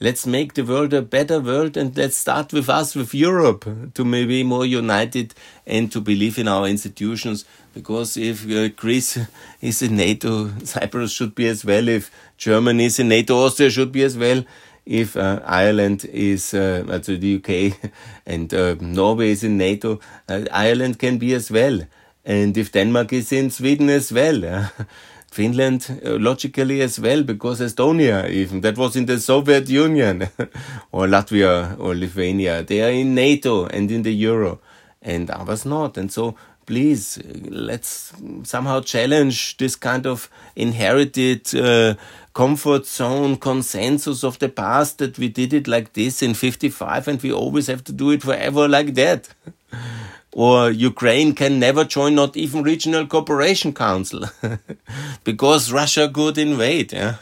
Let's 0.00 0.26
make 0.26 0.54
the 0.54 0.64
world 0.64 0.92
a 0.92 1.00
better 1.00 1.38
world 1.38 1.76
and 1.76 1.96
let's 1.96 2.16
start 2.16 2.52
with 2.52 2.68
us, 2.68 2.96
with 2.96 3.14
Europe, 3.14 3.64
to 3.94 4.04
maybe 4.04 4.42
more 4.42 4.66
united 4.66 5.32
and 5.64 5.92
to 5.92 6.00
believe 6.00 6.40
in 6.40 6.48
our 6.48 6.66
institutions. 6.66 7.44
Because 7.72 8.16
if 8.16 8.50
uh, 8.50 8.66
Greece 8.70 9.16
is 9.60 9.80
in 9.80 9.96
NATO, 9.96 10.50
Cyprus 10.64 11.12
should 11.12 11.36
be 11.36 11.46
as 11.46 11.64
well. 11.64 11.86
If 11.86 12.10
Germany 12.36 12.86
is 12.86 12.98
in 12.98 13.08
NATO, 13.08 13.44
Austria 13.44 13.70
should 13.70 13.92
be 13.92 14.02
as 14.02 14.18
well. 14.18 14.44
If 14.84 15.16
uh, 15.16 15.40
Ireland 15.44 16.04
is, 16.06 16.52
uh, 16.52 16.82
the 16.84 17.36
UK, 17.36 17.92
and 18.26 18.52
uh, 18.52 18.74
Norway 18.80 19.30
is 19.30 19.44
in 19.44 19.56
NATO, 19.56 20.00
uh, 20.28 20.46
Ireland 20.50 20.98
can 20.98 21.18
be 21.18 21.32
as 21.32 21.48
well. 21.48 21.82
And 22.24 22.56
if 22.56 22.72
Denmark 22.72 23.12
is 23.12 23.32
in 23.32 23.50
Sweden 23.50 23.90
as 23.90 24.12
well, 24.12 24.70
Finland 25.30 26.00
uh, 26.04 26.16
logically 26.18 26.80
as 26.80 26.98
well, 26.98 27.22
because 27.22 27.60
Estonia 27.60 28.30
even, 28.30 28.60
that 28.60 28.78
was 28.78 28.96
in 28.96 29.06
the 29.06 29.18
Soviet 29.18 29.68
Union, 29.68 30.28
or 30.92 31.06
Latvia 31.06 31.76
or 31.78 31.94
Lithuania, 31.94 32.62
they 32.62 32.82
are 32.82 32.92
in 32.92 33.14
NATO 33.14 33.66
and 33.66 33.90
in 33.90 34.02
the 34.02 34.14
Euro, 34.14 34.60
and 35.02 35.28
others 35.30 35.66
not. 35.66 35.98
And 35.98 36.10
so 36.10 36.34
please 36.66 37.20
let's 37.50 38.12
somehow 38.44 38.80
challenge 38.80 39.56
this 39.56 39.76
kind 39.76 40.06
of 40.06 40.30
inherited 40.56 41.54
uh, 41.54 41.94
comfort 42.32 42.86
zone 42.86 43.36
consensus 43.36 44.24
of 44.24 44.38
the 44.38 44.48
past 44.48 44.98
that 44.98 45.18
we 45.18 45.28
did 45.28 45.52
it 45.52 45.68
like 45.68 45.92
this 45.92 46.22
in 46.22 46.34
55 46.34 47.08
and 47.08 47.22
we 47.22 47.32
always 47.32 47.66
have 47.66 47.84
to 47.84 47.92
do 47.92 48.10
it 48.10 48.22
forever 48.22 48.68
like 48.68 48.94
that. 48.94 49.28
or 50.34 50.68
Ukraine 50.68 51.32
can 51.32 51.60
never 51.60 51.84
join 51.84 52.16
not 52.16 52.36
even 52.36 52.64
regional 52.64 53.06
cooperation 53.06 53.72
council 53.72 54.24
because 55.24 55.70
Russia 55.70 56.10
could 56.12 56.36
invade. 56.36 56.92
Yeah? 56.92 57.14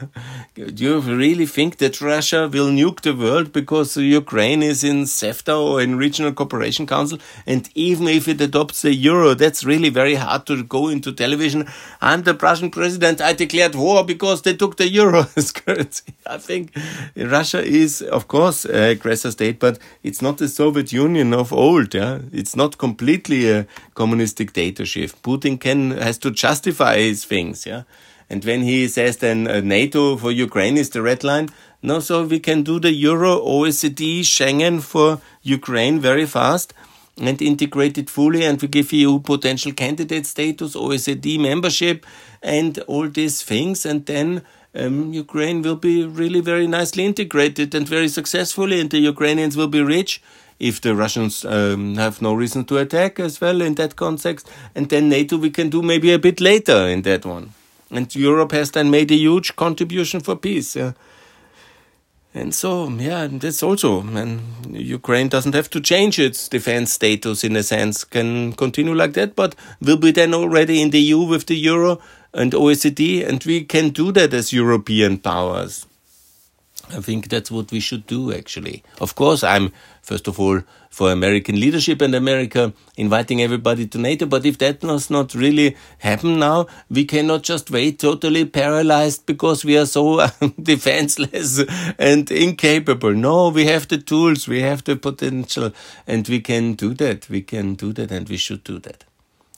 Do 0.55 0.83
you 0.83 0.99
really 1.01 1.45
think 1.45 1.77
that 1.77 2.01
Russia 2.01 2.49
will 2.51 2.69
nuke 2.69 3.03
the 3.03 3.15
world 3.15 3.53
because 3.53 3.99
Ukraine 3.99 4.63
is 4.63 4.83
in 4.83 5.03
CEFTA 5.03 5.55
or 5.61 5.83
in 5.83 5.97
regional 5.97 6.33
cooperation 6.33 6.87
council? 6.87 7.19
And 7.47 7.69
even 7.75 8.09
if 8.09 8.29
it 8.29 8.41
adopts 8.41 8.81
the 8.81 8.95
euro, 8.95 9.35
that's 9.35 9.63
really 9.63 9.91
very 9.91 10.15
hard 10.15 10.47
to 10.47 10.65
go 10.65 10.89
into 10.89 11.13
television. 11.13 11.69
I'm 12.01 12.23
the 12.23 12.33
Russian 12.33 12.71
president. 12.71 13.21
I 13.21 13.35
declared 13.35 13.75
war 13.75 14.07
because 14.07 14.41
they 14.41 14.55
took 14.55 14.79
the 14.79 14.89
euro 14.89 15.27
as 15.37 15.53
currency. 15.53 16.15
I 16.27 16.39
think 16.39 16.75
Russia 17.15 17.63
is, 17.63 18.01
of 18.01 18.27
course, 18.27 18.65
aggressor 18.65 19.33
state, 19.33 19.59
but 19.59 19.79
it's 20.03 20.23
not 20.23 20.39
the 20.39 20.49
Soviet 20.49 20.95
Union 20.95 21.35
of 21.35 21.53
old. 21.53 21.95
Yeah, 21.95 22.21
it's 22.33 22.57
not 22.57 22.79
completely 22.79 23.02
completely 23.03 23.51
a 23.51 23.67
communist 23.95 24.37
dictatorship. 24.37 25.11
Putin 25.23 25.59
can 25.59 25.91
has 25.91 26.19
to 26.19 26.31
justify 26.31 26.99
his 26.99 27.25
things, 27.25 27.67
yeah. 27.67 27.83
And 28.31 28.45
when 28.45 28.63
he 28.63 28.89
says 28.89 29.17
then 29.17 29.49
uh, 29.49 29.61
NATO 29.61 30.17
for 30.17 30.31
Ukraine 30.31 30.77
is 30.79 30.91
the 30.91 31.03
red 31.03 31.25
line, 31.25 31.49
no, 31.83 31.99
so 31.99 32.25
we 32.25 32.39
can 32.39 32.63
do 32.63 32.79
the 32.79 32.93
Euro, 32.93 33.41
OECD, 33.41 34.21
Schengen 34.21 34.81
for 34.81 35.21
Ukraine 35.43 35.99
very 35.99 36.27
fast 36.27 36.73
and 37.21 37.43
integrate 37.43 37.99
it 37.99 38.09
fully, 38.09 38.45
and 38.45 38.63
we 38.63 38.69
give 38.69 38.93
EU 38.93 39.19
potential 39.19 39.73
candidate 39.73 40.27
status, 40.27 40.77
OECD 40.77 41.39
membership, 41.41 42.07
and 42.41 42.79
all 42.87 43.09
these 43.09 43.43
things, 43.43 43.85
and 43.85 44.07
then 44.07 44.43
um, 44.75 45.13
Ukraine 45.13 45.61
will 45.61 45.81
be 45.91 46.07
really 46.07 46.41
very 46.41 46.67
nicely 46.67 47.05
integrated 47.05 47.75
and 47.75 47.87
very 47.87 48.09
successfully, 48.09 48.81
and 48.81 48.91
the 48.91 49.03
Ukrainians 49.15 49.57
will 49.57 49.73
be 49.79 49.83
rich 49.83 50.23
if 50.59 50.81
the 50.81 50.95
Russians 50.95 51.45
um, 51.45 51.97
have 51.97 52.23
no 52.23 52.35
reason 52.35 52.65
to 52.67 52.79
attack 52.79 53.21
as 53.21 53.41
well 53.41 53.61
in 53.61 53.75
that 53.75 53.97
context. 53.97 54.51
And 54.75 54.89
then 54.89 55.09
NATO 55.09 55.37
we 55.37 55.51
can 55.51 55.71
do 55.71 55.83
maybe 55.83 56.13
a 56.13 56.19
bit 56.19 56.41
later 56.41 56.87
in 56.89 57.03
that 57.03 57.25
one. 57.25 57.55
And 57.91 58.15
Europe 58.15 58.53
has 58.53 58.71
then 58.71 58.91
made 58.91 59.11
a 59.11 59.17
huge 59.17 59.55
contribution 59.57 60.21
for 60.21 60.37
peace. 60.37 60.77
Yeah. 60.77 60.93
And 62.35 62.55
so, 62.55 62.89
yeah, 62.89 63.27
that's 63.31 63.63
also, 63.63 64.01
and 64.01 64.41
Ukraine 64.71 65.29
doesn't 65.29 65.55
have 65.55 65.69
to 65.69 65.81
change 65.83 66.19
its 66.19 66.49
defense 66.49 66.93
status 66.93 67.45
in 67.45 67.57
a 67.57 67.63
sense, 67.63 68.05
can 68.05 68.55
continue 68.55 68.95
like 68.95 69.13
that, 69.13 69.37
but 69.37 69.55
will 69.83 69.99
be 69.99 70.13
then 70.13 70.33
already 70.33 70.81
in 70.81 70.91
the 70.91 71.01
EU 71.01 71.25
with 71.25 71.45
the 71.45 71.57
Euro 71.57 72.01
and 72.33 72.53
OECD, 72.53 73.27
and 73.29 73.45
we 73.45 73.65
can 73.65 73.91
do 73.91 74.13
that 74.13 74.33
as 74.33 74.51
European 74.51 75.19
powers. 75.19 75.85
I 76.91 77.01
think 77.01 77.29
that's 77.29 77.51
what 77.51 77.71
we 77.71 77.81
should 77.81 78.07
do, 78.07 78.33
actually. 78.33 78.83
Of 78.99 79.15
course, 79.15 79.45
I'm, 79.45 79.71
first 80.03 80.29
of 80.29 80.39
all, 80.39 80.61
for 80.91 81.11
American 81.11 81.59
leadership 81.59 82.03
and 82.03 82.15
America 82.15 82.73
inviting 82.97 83.41
everybody 83.41 83.87
to 83.87 83.99
NATO. 83.99 84.27
But 84.27 84.45
if 84.45 84.59
that 84.59 84.81
does 84.81 85.09
not 85.09 85.35
really 85.35 85.77
happen 85.99 86.39
now, 86.39 86.67
we 86.91 87.05
cannot 87.07 87.43
just 87.43 87.71
wait 87.71 87.99
totally 87.99 88.45
paralyzed 88.45 89.25
because 89.25 89.65
we 89.65 89.79
are 89.79 89.87
so 89.87 90.27
defenseless 90.63 91.65
and 91.99 92.31
incapable. 92.31 93.15
No, 93.15 93.49
we 93.49 93.65
have 93.67 93.89
the 93.89 93.99
tools, 93.99 94.47
we 94.47 94.61
have 94.61 94.85
the 94.85 94.97
potential, 94.97 95.73
and 96.07 96.29
we 96.29 96.41
can 96.41 96.75
do 96.75 96.93
that. 96.95 97.29
We 97.31 97.41
can 97.41 97.75
do 97.75 97.93
that, 97.95 98.11
and 98.11 98.29
we 98.29 98.37
should 98.37 98.65
do 98.65 98.79
that. 98.81 99.05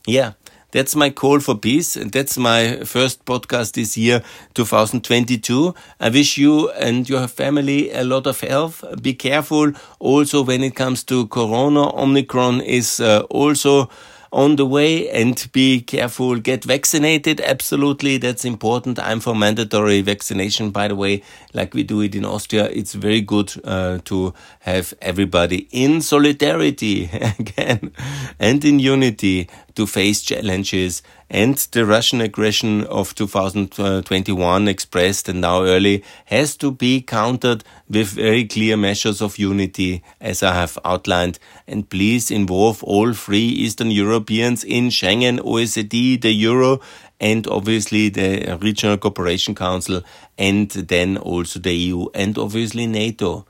Yeah. 0.07 0.33
That's 0.75 0.97
my 0.97 1.11
call 1.11 1.39
for 1.39 1.55
peace. 1.55 1.95
And 1.95 2.11
that's 2.11 2.37
my 2.37 2.79
first 2.85 3.25
podcast 3.25 3.75
this 3.75 3.97
year, 3.97 4.25
2022. 4.55 5.73
I 6.01 6.09
wish 6.09 6.37
you 6.37 6.69
and 6.71 7.09
your 7.09 7.29
family 7.29 7.93
a 7.93 8.03
lot 8.03 8.27
of 8.27 8.41
health. 8.41 8.83
Be 9.01 9.15
careful 9.15 9.71
also 10.01 10.43
when 10.43 10.65
it 10.65 10.75
comes 10.75 11.05
to 11.05 11.29
Corona. 11.29 11.95
Omicron 11.95 12.61
is 12.61 12.99
uh, 12.99 13.21
also 13.31 13.89
on 14.33 14.57
the 14.57 14.67
way 14.67 15.09
and 15.11 15.49
be 15.53 15.81
careful. 15.81 16.41
Get 16.41 16.65
vaccinated. 16.65 17.41
Absolutely. 17.41 18.17
That's 18.19 18.45
important. 18.45 18.99
I'm 18.99 19.21
for 19.21 19.35
mandatory 19.37 20.03
vaccination, 20.03 20.71
by 20.71 20.89
the 20.89 20.97
way, 20.97 21.23
like 21.55 21.73
we 21.73 21.85
do 21.85 22.01
it 22.01 22.17
in 22.17 22.25
Austria. 22.25 22.65
It's 22.65 22.95
very 22.95 23.21
good 23.21 23.53
uh, 23.63 23.99
to 24.07 24.35
have 24.61 24.93
everybody 25.01 25.69
in 25.71 26.01
solidarity 26.01 27.05
again 27.39 27.93
and 28.41 28.65
in 28.65 28.81
unity 28.81 29.49
to 29.75 29.87
face 29.87 30.23
challenges 30.23 31.03
and 31.29 31.57
the 31.73 31.85
Russian 31.85 32.21
aggression 32.21 32.85
of 32.85 33.15
2021 33.15 34.69
expressed 34.69 35.29
and 35.29 35.41
now 35.41 35.63
early 35.63 36.05
has 36.27 36.57
to 36.59 36.71
be 36.71 37.01
countered 37.01 37.65
with 37.89 38.09
very 38.09 38.45
clear 38.45 38.77
measures 38.77 39.21
of 39.21 39.39
unity 39.39 40.03
as 40.21 40.43
I 40.43 40.55
have 40.55 40.79
outlined 40.85 41.39
and 41.67 41.89
please 41.89 42.31
involve 42.31 42.83
all 42.85 43.13
three 43.13 43.47
Eastern 43.47 43.91
Europeans 43.91 44.65
in 44.65 44.89
Schengen, 44.89 45.41
OECD, 45.41 46.21
the 46.21 46.33
Euro 46.33 46.81
and 47.21 47.47
obviously 47.49 48.09
the 48.09 48.59
Regional 48.61 48.99
Cooperation 48.99 49.55
Council 49.55 50.03
and 50.39 50.71
then 50.71 51.17
also 51.17 51.59
the 51.59 51.75
EU 51.75 52.07
and 52.15 52.37
obviously 52.39 52.87
NATO. 52.87 53.47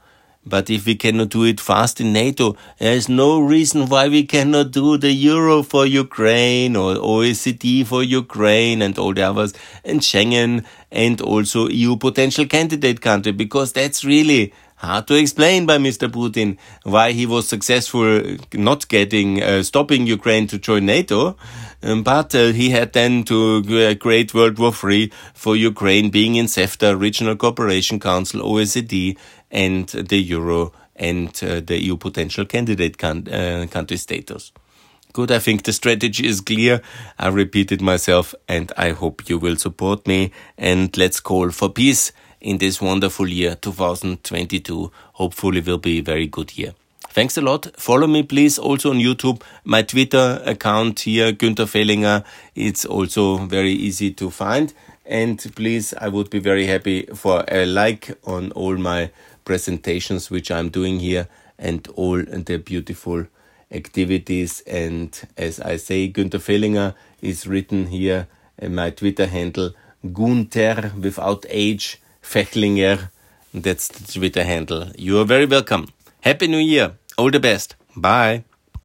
But 0.47 0.69
if 0.69 0.85
we 0.87 0.95
cannot 0.95 1.31
do 1.31 1.45
it 1.45 1.61
fast 1.61 2.01
in 2.01 2.13
NATO, 2.13 2.57
there 2.79 2.95
is 2.95 3.09
no 3.09 3.41
reason 3.41 3.87
why 3.87 4.09
we 4.09 4.25
cannot 4.25 4.73
do 4.73 4.99
the 4.99 5.13
Euro 5.13 5.63
for 5.63 5.87
Ukraine 5.87 6.77
or 6.77 6.95
OECD 6.97 7.87
for 7.87 8.03
Ukraine 8.03 8.83
and 8.83 8.99
all 8.99 9.15
the 9.15 9.23
others 9.23 9.55
and 9.85 10.01
Schengen 10.01 10.65
and 10.91 11.21
also 11.21 11.69
EU 11.69 11.97
potential 11.97 12.47
candidate 12.47 13.01
country 13.01 13.33
because 13.33 13.73
that's 13.73 14.05
really 14.05 14.53
hard 14.77 15.07
to 15.07 15.15
explain 15.15 15.67
by 15.67 15.79
Mr. 15.79 16.09
Putin 16.09 16.59
why 16.83 17.13
he 17.13 17.27
was 17.27 17.49
successful 17.49 18.21
not 18.53 18.87
getting, 18.89 19.43
uh, 19.43 19.63
stopping 19.63 20.07
Ukraine 20.07 20.47
to 20.49 20.59
join 20.59 20.87
NATO. 20.87 21.37
Um, 21.83 22.03
but 22.03 22.35
uh, 22.35 22.53
he 22.53 22.71
had 22.71 22.95
then 22.95 23.25
to 23.25 23.63
uh, 23.69 23.95
create 23.97 24.33
World 24.33 24.59
War 24.59 24.73
III 24.73 25.13
for 25.35 25.55
Ukraine 25.55 26.09
being 26.09 26.37
in 26.37 26.47
CEFTA, 26.47 26.99
Regional 26.99 27.37
Cooperation 27.37 28.01
Council, 28.01 28.41
OECD, 28.41 29.19
and 29.55 29.89
the 29.89 30.19
Euro 30.19 30.73
and 30.97 31.29
uh, 31.43 31.61
the 31.61 31.81
EU 31.83 31.97
potential 31.97 32.45
candidate 32.45 32.99
can, 32.99 33.27
uh, 33.29 33.67
country 33.71 33.97
status. 33.97 34.53
Good, 35.13 35.31
I 35.31 35.39
think 35.39 35.63
the 35.63 35.73
strategy 35.73 36.27
is 36.27 36.41
clear. 36.41 36.83
I 37.19 37.29
repeated 37.29 37.81
myself 37.81 38.35
and 38.49 38.73
I 38.77 38.91
hope 38.91 39.29
you 39.29 39.39
will 39.39 39.57
support 39.57 40.07
me 40.09 40.33
and 40.59 40.95
let's 40.97 41.21
call 41.21 41.51
for 41.51 41.71
peace 41.71 42.13
in 42.41 42.59
this 42.59 42.81
wonderful 42.83 43.29
year 43.29 43.55
2022. 43.55 44.91
Hopefully 45.13 45.61
will 45.61 45.79
be 45.79 46.01
a 46.01 46.03
very 46.03 46.27
good 46.27 46.59
year. 46.59 46.75
Thanks 47.11 47.37
a 47.37 47.43
lot. 47.43 47.69
Follow 47.77 48.09
me, 48.09 48.25
please, 48.25 48.59
also 48.59 48.91
on 48.91 48.99
YouTube. 48.99 49.41
My 49.63 49.83
Twitter 49.83 50.43
account 50.45 50.99
here, 50.99 51.33
Günther 51.33 51.67
Fehlinger. 51.67 52.25
It's 52.57 52.85
also 52.85 53.37
very 53.37 53.71
easy 53.71 54.11
to 54.15 54.31
find. 54.31 54.75
And 55.07 55.39
please, 55.55 55.95
I 55.95 56.09
would 56.09 56.29
be 56.29 56.41
very 56.41 56.67
happy 56.67 57.07
for 57.15 57.45
a 57.47 57.67
like 57.67 58.19
on 58.25 58.51
all 58.53 58.77
my 58.77 59.11
presentations 59.45 60.31
which 60.31 60.51
I'm 60.51 60.69
doing 60.69 61.01
here 61.01 61.29
and 61.59 61.87
all 61.95 62.23
the 62.23 62.59
beautiful 62.59 63.27
activities. 63.71 64.63
And 64.67 65.19
as 65.37 65.61
I 65.61 65.77
say, 65.77 66.11
Günther 66.11 66.41
Fehlinger 66.41 66.95
is 67.21 67.47
written 67.47 67.87
here 67.87 68.29
in 68.59 68.75
my 68.75 68.91
Twitter 68.91 69.27
handle, 69.27 69.73
Gunther 70.13 70.93
without 70.99 71.45
H, 71.49 72.01
Fehlinger. 72.23 73.11
That's 73.53 73.89
the 73.89 74.13
Twitter 74.13 74.45
handle. 74.45 74.89
You 74.99 75.21
are 75.21 75.25
very 75.25 75.47
welcome. 75.47 75.89
Happy 76.21 76.47
New 76.47 76.59
Year. 76.59 76.97
All 77.17 77.31
the 77.31 77.41
best. 77.41 77.77
Bye. 77.97 78.45